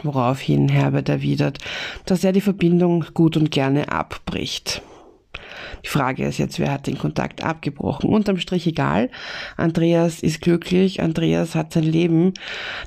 woraufhin 0.03 0.69
Herbert 0.69 1.09
erwidert, 1.09 1.59
dass 2.05 2.23
er 2.23 2.33
die 2.33 2.41
Verbindung 2.41 3.05
gut 3.13 3.37
und 3.37 3.49
gerne 3.51 3.91
abbricht. 3.91 4.83
Die 5.83 5.89
Frage 5.89 6.25
ist 6.25 6.37
jetzt, 6.37 6.59
wer 6.59 6.71
hat 6.71 6.87
den 6.87 6.97
Kontakt 6.97 7.43
abgebrochen? 7.43 8.09
Unterm 8.09 8.37
Strich 8.37 8.67
egal. 8.67 9.09
Andreas 9.57 10.21
ist 10.21 10.41
glücklich. 10.41 11.01
Andreas 11.01 11.55
hat 11.55 11.73
sein 11.73 11.83
Leben 11.83 12.33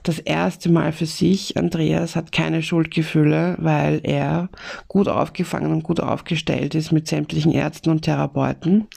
das 0.02 0.18
erste 0.18 0.70
Mal 0.70 0.92
für 0.92 1.06
sich. 1.06 1.56
Andreas 1.56 2.16
hat 2.16 2.32
keine 2.32 2.62
Schuldgefühle, 2.62 3.56
weil 3.58 4.00
er 4.02 4.48
gut 4.88 5.08
aufgefangen 5.08 5.72
und 5.72 5.82
gut 5.82 6.00
aufgestellt 6.00 6.74
ist 6.74 6.92
mit 6.92 7.08
sämtlichen 7.08 7.52
Ärzten 7.52 7.90
und 7.90 8.02
Therapeuten. 8.02 8.88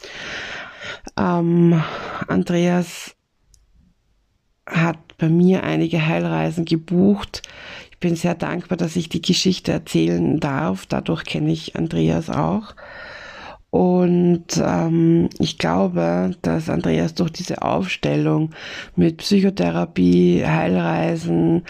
Ähm, 1.18 1.82
Andreas 2.28 3.16
hat 4.66 4.98
bei 5.18 5.30
mir 5.30 5.64
einige 5.64 6.06
Heilreisen 6.06 6.66
gebucht. 6.66 7.42
Ich 7.92 7.98
bin 8.00 8.16
sehr 8.16 8.36
dankbar, 8.36 8.78
dass 8.78 8.96
ich 8.96 9.10
die 9.10 9.22
Geschichte 9.22 9.72
erzählen 9.72 10.40
darf. 10.40 10.86
Dadurch 10.86 11.24
kenne 11.24 11.52
ich 11.52 11.76
Andreas 11.76 12.30
auch. 12.30 12.76
Und 13.78 14.60
ähm, 14.60 15.30
ich 15.38 15.60
glaube, 15.60 16.32
dass 16.42 16.68
Andreas 16.68 17.14
durch 17.14 17.30
diese 17.30 17.62
Aufstellung 17.62 18.50
mit 18.96 19.18
Psychotherapie, 19.18 20.44
Heilreisen, 20.44 21.62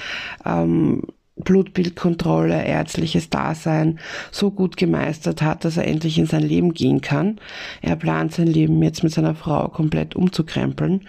ähm, 0.46 1.04
Blutbildkontrolle, 1.36 2.64
ärztliches 2.64 3.30
Dasein 3.30 4.00
so 4.32 4.52
gut 4.52 4.78
gemeistert 4.78 5.42
hat, 5.42 5.66
dass 5.66 5.76
er 5.76 5.86
endlich 5.86 6.18
in 6.18 6.28
sein 6.28 6.44
Leben 6.44 6.74
gehen 6.74 7.02
kann. 7.02 7.42
Er 7.82 7.98
plant 7.98 8.34
sein 8.34 8.48
Leben 8.48 8.82
jetzt 8.84 9.04
mit 9.04 9.12
seiner 9.12 9.36
Frau 9.36 9.68
komplett 9.68 10.16
umzukrempeln 10.16 11.02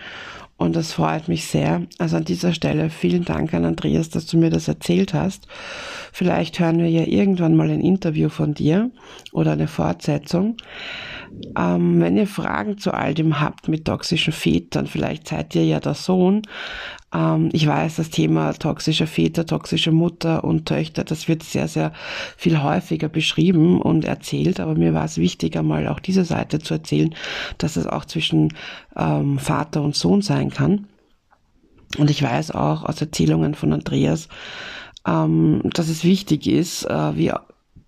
und 0.59 0.75
das 0.75 0.93
freut 0.93 1.29
mich 1.29 1.47
sehr. 1.47 1.83
Also 1.99 2.17
an 2.17 2.25
dieser 2.25 2.53
Stelle 2.53 2.91
vielen 2.91 3.25
Dank 3.25 3.55
an 3.55 3.65
Andreas, 3.65 4.11
dass 4.11 4.27
du 4.27 4.37
mir 4.37 4.51
das 4.51 4.67
erzählt 4.67 5.15
hast. 5.15 5.47
Vielleicht 6.13 6.59
hören 6.59 6.79
wir 6.79 6.91
ja 6.91 7.05
irgendwann 7.05 7.57
mal 7.57 7.71
ein 7.71 7.81
Interview 7.81 8.29
von 8.29 8.55
dir 8.55 8.91
oder 9.33 9.53
eine 9.53 9.69
Fortsetzung. 9.69 10.57
Ähm, 11.57 12.01
wenn 12.01 12.17
ihr 12.17 12.27
Fragen 12.27 12.79
zu 12.79 12.93
all 12.93 13.15
dem 13.15 13.41
habt 13.41 13.69
mit 13.69 13.85
toxischen 13.85 14.33
Vätern, 14.33 14.87
vielleicht 14.87 15.29
seid 15.29 15.55
ihr 15.55 15.65
ja 15.65 15.81
der 15.81 15.95
Sohn. 15.95 16.43
Ähm, 17.13 17.49
ich 17.53 17.67
weiß, 17.67 17.97
das 17.97 18.11
Thema 18.11 18.53
toxischer 18.53 19.07
Väter, 19.07 19.47
toxische 19.47 19.93
Mutter 19.93 20.45
und 20.45 20.67
Töchter, 20.67 21.05
das 21.05 21.29
wird 21.29 21.43
sehr, 21.43 21.69
sehr 21.69 21.93
viel 22.37 22.63
häufiger 22.63 23.09
beschrieben 23.09 23.81
und 23.81 24.05
erzählt, 24.05 24.61
aber 24.61 24.75
mir 24.75 24.95
war 24.95 25.05
es 25.05 25.19
wichtig, 25.19 25.57
einmal 25.57 25.89
auch 25.89 26.01
diese 26.01 26.25
Seite 26.25 26.59
zu 26.59 26.75
erzählen, 26.75 27.15
dass 27.59 27.77
es 27.77 27.87
auch 27.87 28.05
zwischen 28.05 28.55
ähm, 28.97 29.39
Vater 29.39 29.83
und 29.83 29.97
Sohn 29.97 30.23
sein 30.23 30.51
kann. 30.51 30.87
Und 31.97 32.11
ich 32.11 32.23
weiß 32.23 32.51
auch 32.51 32.85
aus 32.85 33.01
Erzählungen 33.01 33.55
von 33.55 33.73
Andreas, 33.73 34.29
ähm, 35.07 35.63
dass 35.73 35.89
es 35.89 36.05
wichtig 36.05 36.47
ist, 36.47 36.85
äh, 36.85 37.17
wie 37.17 37.33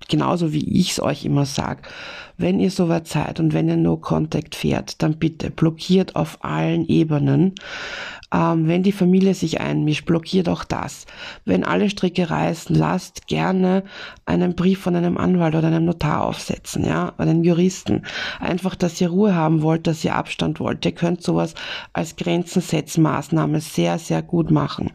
genauso 0.09 0.53
wie 0.53 0.81
ich 0.81 0.93
es 0.93 1.01
euch 1.01 1.25
immer 1.25 1.47
sage, 1.47 1.83
wenn 2.41 2.59
ihr 2.59 2.71
soweit 2.71 3.07
seid 3.07 3.39
und 3.39 3.53
wenn 3.53 3.69
ihr 3.69 3.77
No 3.77 3.97
Contact 3.97 4.55
fährt, 4.55 5.03
dann 5.03 5.19
bitte 5.19 5.51
blockiert 5.51 6.17
auf 6.17 6.39
allen 6.43 6.87
Ebenen. 6.87 7.55
Ähm, 8.33 8.69
wenn 8.69 8.83
die 8.83 8.93
Familie 8.93 9.35
sich 9.35 9.61
einmischt, 9.61 10.07
blockiert 10.07 10.49
auch 10.49 10.65
das. 10.65 11.07
Wenn 11.45 11.65
alle 11.65 11.91
Stricke 11.91 12.31
reißen, 12.31 12.75
lasst 12.75 13.27
gerne 13.27 13.83
einen 14.25 14.55
Brief 14.55 14.81
von 14.81 14.95
einem 14.95 15.19
Anwalt 15.19 15.55
oder 15.55 15.67
einem 15.67 15.85
Notar 15.85 16.25
aufsetzen, 16.25 16.85
ja, 16.85 17.13
oder 17.19 17.31
einen 17.31 17.45
Juristen. 17.45 18.05
Einfach, 18.39 18.77
dass 18.77 19.01
ihr 19.01 19.11
Ruhe 19.11 19.35
haben 19.35 19.63
wollt, 19.63 19.87
dass 19.87 20.05
ihr 20.05 20.15
Abstand 20.15 20.61
wollt. 20.61 20.85
Ihr 20.87 20.93
könnt 20.93 21.23
sowas 21.23 21.55
als 21.93 22.17
Grenzensetzmaßnahme 22.17 23.61
sehr, 23.61 23.99
sehr 23.99 24.23
gut 24.23 24.51
machen. 24.51 24.93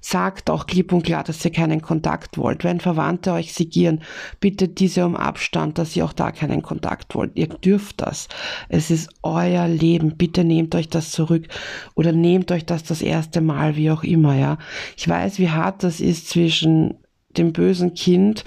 Sagt 0.00 0.50
auch 0.50 0.66
klipp 0.66 0.92
und 0.92 1.02
klar, 1.02 1.24
dass 1.24 1.44
ihr 1.44 1.52
keinen 1.52 1.82
Kontakt 1.82 2.38
wollt. 2.38 2.64
Wenn 2.64 2.80
Verwandte 2.80 3.32
euch 3.32 3.52
sigieren, 3.52 4.02
bittet 4.40 4.80
diese 4.80 5.04
um 5.04 5.16
Abstand, 5.16 5.78
dass 5.78 5.94
ihr 5.94 6.04
auch 6.04 6.12
da 6.12 6.32
keinen 6.32 6.62
Kontakt 6.62 7.14
wollt. 7.14 7.32
Ihr 7.34 7.48
dürft 7.48 8.00
das. 8.00 8.28
Es 8.68 8.90
ist 8.90 9.10
euer 9.22 9.68
Leben. 9.68 10.16
Bitte 10.16 10.44
nehmt 10.44 10.74
euch 10.74 10.88
das 10.88 11.10
zurück 11.10 11.48
oder 11.94 12.12
nehmt 12.12 12.50
euch 12.50 12.64
das 12.64 12.82
das 12.82 13.02
erste 13.02 13.40
Mal, 13.40 13.76
wie 13.76 13.90
auch 13.90 14.02
immer, 14.02 14.34
ja. 14.36 14.58
Ich 14.96 15.08
weiß, 15.08 15.38
wie 15.38 15.50
hart 15.50 15.82
das 15.82 16.00
ist 16.00 16.28
zwischen 16.28 16.94
dem 17.36 17.52
bösen 17.52 17.94
Kind 17.94 18.44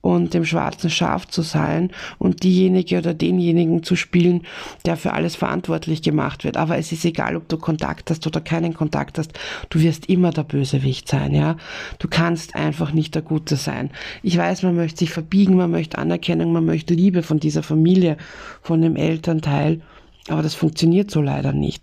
und 0.00 0.34
dem 0.34 0.44
schwarzen 0.44 0.90
Schaf 0.90 1.26
zu 1.26 1.42
sein 1.42 1.90
und 2.18 2.42
diejenige 2.42 2.98
oder 2.98 3.14
denjenigen 3.14 3.82
zu 3.82 3.96
spielen, 3.96 4.42
der 4.86 4.96
für 4.96 5.12
alles 5.12 5.36
verantwortlich 5.36 6.02
gemacht 6.02 6.44
wird. 6.44 6.56
Aber 6.56 6.76
es 6.76 6.92
ist 6.92 7.04
egal, 7.04 7.36
ob 7.36 7.48
du 7.48 7.56
Kontakt 7.56 8.10
hast 8.10 8.26
oder 8.26 8.40
keinen 8.40 8.74
Kontakt 8.74 9.18
hast. 9.18 9.32
Du 9.70 9.80
wirst 9.80 10.06
immer 10.06 10.30
der 10.30 10.44
Bösewicht 10.44 11.08
sein, 11.08 11.34
ja. 11.34 11.56
Du 11.98 12.08
kannst 12.08 12.54
einfach 12.54 12.92
nicht 12.92 13.14
der 13.14 13.22
Gute 13.22 13.56
sein. 13.56 13.90
Ich 14.22 14.36
weiß, 14.36 14.62
man 14.62 14.76
möchte 14.76 14.98
sich 14.98 15.10
verbiegen, 15.10 15.56
man 15.56 15.70
möchte 15.70 15.98
Anerkennung, 15.98 16.52
man 16.52 16.64
möchte 16.64 16.94
Liebe 16.94 17.22
von 17.22 17.38
dieser 17.38 17.62
Familie, 17.62 18.16
von 18.62 18.82
dem 18.82 18.96
Elternteil. 18.96 19.80
Aber 20.28 20.42
das 20.42 20.54
funktioniert 20.54 21.10
so 21.10 21.20
leider 21.20 21.52
nicht. 21.52 21.82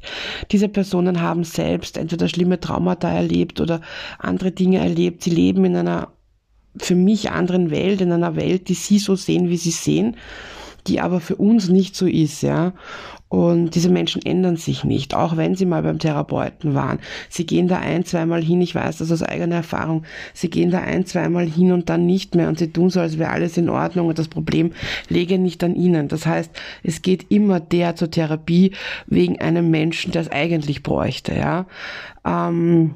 Diese 0.52 0.68
Personen 0.68 1.22
haben 1.22 1.44
selbst 1.44 1.98
entweder 1.98 2.28
schlimme 2.28 2.60
Traumata 2.60 3.10
erlebt 3.10 3.62
oder 3.62 3.82
andere 4.18 4.52
Dinge 4.52 4.80
erlebt. 4.80 5.24
Sie 5.24 5.30
leben 5.30 5.64
in 5.66 5.76
einer 5.76 6.12
für 6.78 6.96
mich 6.96 7.32
anderen 7.32 7.72
Welt, 7.72 8.02
in 8.02 8.12
einer 8.12 8.36
Welt, 8.36 8.70
die 8.70 8.74
sie 8.74 9.00
so 9.00 9.16
sehen, 9.16 9.50
wie 9.50 9.58
sie 9.58 9.72
sehen, 9.72 10.18
die 10.88 11.00
aber 11.00 11.20
für 11.20 11.36
uns 11.36 11.70
nicht 11.70 11.96
so 11.96 12.08
ist, 12.08 12.42
ja. 12.42 12.74
Und 13.32 13.76
diese 13.76 13.90
Menschen 13.90 14.22
ändern 14.22 14.58
sich 14.58 14.84
nicht, 14.84 15.16
auch 15.16 15.38
wenn 15.38 15.56
sie 15.56 15.66
mal 15.66 15.84
beim 15.84 16.00
Therapeuten 16.00 16.74
waren. 16.74 17.00
Sie 17.30 17.46
gehen 17.46 17.70
da 17.70 17.80
ein, 17.80 18.04
zweimal 18.04 18.44
hin, 18.44 18.60
ich 18.60 18.76
weiß 18.76 18.98
das 18.98 19.10
aus 19.10 19.24
eigener 19.24 19.56
Erfahrung. 19.56 20.04
Sie 20.34 20.50
gehen 20.50 20.70
da 20.70 20.80
ein, 20.80 21.06
zweimal 21.06 21.46
hin 21.46 21.72
und 21.72 21.88
dann 21.88 22.06
nicht 22.06 22.36
mehr 22.36 22.50
und 22.50 22.60
sie 22.60 22.74
tun 22.74 22.90
so, 22.90 23.00
als 23.00 23.18
wäre 23.18 23.32
alles 23.32 23.56
in 23.56 23.70
Ordnung 23.70 24.08
und 24.08 24.20
das 24.20 24.28
Problem 24.28 24.74
lege 25.08 25.40
nicht 25.40 25.64
an 25.64 25.76
ihnen. 25.76 26.10
Das 26.10 26.26
heißt, 26.26 26.52
es 26.84 27.02
geht 27.02 27.32
immer 27.32 27.62
der 27.62 27.96
zur 27.96 28.12
Therapie 28.12 28.74
wegen 29.08 29.40
einem 29.40 29.72
Menschen, 29.72 30.12
der 30.12 30.24
es 30.24 30.30
eigentlich 30.30 30.84
bräuchte, 30.84 31.34
ja. 31.34 31.68
Ähm, 32.26 32.96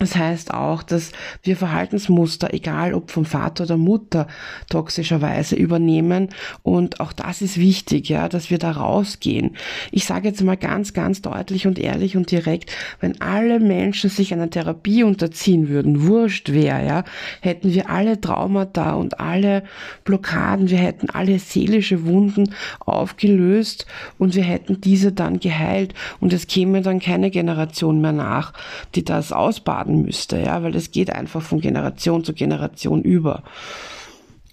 das 0.00 0.16
heißt 0.16 0.52
auch, 0.52 0.82
dass 0.82 1.12
wir 1.44 1.56
Verhaltensmuster, 1.56 2.52
egal 2.52 2.94
ob 2.94 3.12
vom 3.12 3.24
Vater 3.24 3.62
oder 3.62 3.76
Mutter, 3.76 4.26
toxischerweise 4.68 5.54
übernehmen. 5.54 6.30
Und 6.64 6.98
auch 6.98 7.12
das 7.12 7.42
ist 7.42 7.60
wichtig, 7.60 8.08
ja, 8.08 8.28
dass 8.28 8.50
wir 8.50 8.58
da 8.58 8.72
rausgehen. 8.72 9.56
Ich 9.92 10.04
sage 10.04 10.26
jetzt 10.26 10.42
mal 10.42 10.56
ganz, 10.56 10.94
ganz 10.94 11.22
deutlich 11.22 11.68
und 11.68 11.78
ehrlich 11.78 12.16
und 12.16 12.32
direkt, 12.32 12.72
wenn 12.98 13.20
alle 13.20 13.60
Menschen 13.60 14.10
sich 14.10 14.32
einer 14.32 14.50
Therapie 14.50 15.04
unterziehen 15.04 15.68
würden, 15.68 16.08
wurscht 16.08 16.50
wer, 16.50 16.82
ja, 16.82 17.04
hätten 17.40 17.72
wir 17.72 17.88
alle 17.88 18.20
Traumata 18.20 18.94
und 18.94 19.20
alle 19.20 19.62
Blockaden, 20.02 20.70
wir 20.70 20.78
hätten 20.78 21.08
alle 21.08 21.38
seelische 21.38 22.04
Wunden 22.04 22.52
aufgelöst 22.80 23.86
und 24.18 24.34
wir 24.34 24.42
hätten 24.42 24.80
diese 24.80 25.12
dann 25.12 25.38
geheilt. 25.38 25.94
Und 26.18 26.32
es 26.32 26.48
käme 26.48 26.82
dann 26.82 26.98
keine 26.98 27.30
Generation 27.30 28.00
mehr 28.00 28.10
nach, 28.10 28.52
die 28.96 29.04
das 29.04 29.30
ausbaden 29.30 29.83
laden 29.84 30.02
müsste, 30.02 30.38
ja, 30.38 30.62
weil 30.62 30.74
es 30.74 30.90
geht 30.90 31.10
einfach 31.10 31.42
von 31.42 31.60
Generation 31.60 32.24
zu 32.24 32.32
Generation 32.32 33.02
über. 33.02 33.42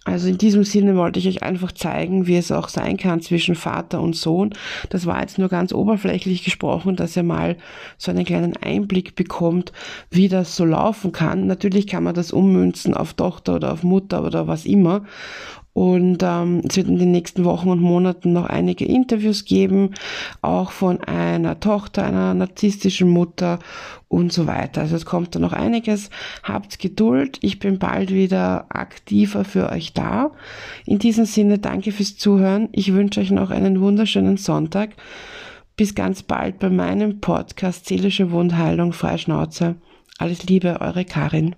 Also 0.03 0.27
in 0.27 0.39
diesem 0.39 0.63
Sinne 0.63 0.95
wollte 0.95 1.19
ich 1.19 1.27
euch 1.27 1.43
einfach 1.43 1.71
zeigen, 1.71 2.25
wie 2.25 2.35
es 2.35 2.51
auch 2.51 2.69
sein 2.69 2.97
kann 2.97 3.21
zwischen 3.21 3.53
Vater 3.53 4.01
und 4.01 4.15
Sohn. 4.15 4.51
Das 4.89 5.05
war 5.05 5.21
jetzt 5.21 5.37
nur 5.37 5.47
ganz 5.47 5.71
oberflächlich 5.73 6.43
gesprochen, 6.43 6.95
dass 6.95 7.15
ihr 7.15 7.21
mal 7.21 7.55
so 7.99 8.09
einen 8.09 8.25
kleinen 8.25 8.57
Einblick 8.57 9.13
bekommt, 9.15 9.71
wie 10.09 10.27
das 10.27 10.55
so 10.55 10.65
laufen 10.65 11.11
kann. 11.11 11.45
Natürlich 11.45 11.85
kann 11.85 12.03
man 12.03 12.15
das 12.15 12.31
ummünzen 12.31 12.95
auf 12.95 13.13
Tochter 13.13 13.55
oder 13.57 13.73
auf 13.73 13.83
Mutter 13.83 14.23
oder 14.23 14.47
was 14.47 14.65
immer. 14.65 15.05
Und 15.73 16.21
ähm, 16.21 16.61
es 16.67 16.75
wird 16.75 16.87
in 16.87 16.99
den 16.99 17.11
nächsten 17.11 17.45
Wochen 17.45 17.69
und 17.69 17.79
Monaten 17.79 18.33
noch 18.33 18.45
einige 18.45 18.83
Interviews 18.83 19.45
geben, 19.45 19.91
auch 20.41 20.71
von 20.71 21.01
einer 21.01 21.59
Tochter, 21.59 22.03
einer 22.03 22.33
narzisstischen 22.33 23.09
Mutter 23.09 23.59
und 24.09 24.33
so 24.33 24.47
weiter. 24.47 24.81
Also 24.81 24.97
es 24.97 25.05
kommt 25.05 25.33
da 25.33 25.39
noch 25.39 25.53
einiges. 25.53 26.09
Habt 26.43 26.79
Geduld. 26.79 27.39
Ich 27.41 27.59
bin 27.59 27.79
bald 27.79 28.11
wieder 28.11 28.65
aktiver 28.69 29.45
für 29.45 29.69
euch 29.69 29.93
da. 29.93 30.31
In 30.85 30.99
diesem 30.99 31.25
Sinne 31.25 31.57
danke 31.57 31.93
fürs 31.93 32.17
Zuhören. 32.17 32.67
Ich 32.73 32.93
wünsche 32.93 33.21
euch 33.21 33.31
noch 33.31 33.49
einen 33.49 33.79
wunderschönen 33.79 34.35
Sonntag. 34.35 34.91
Bis 35.77 35.95
ganz 35.95 36.21
bald 36.21 36.59
bei 36.59 36.69
meinem 36.69 37.21
Podcast 37.21 37.87
Seelische 37.87 38.31
Wundheilung 38.31 38.91
Freischnauze. 38.91 39.75
Alles 40.17 40.43
Liebe, 40.43 40.81
eure 40.81 41.05
Karin. 41.05 41.55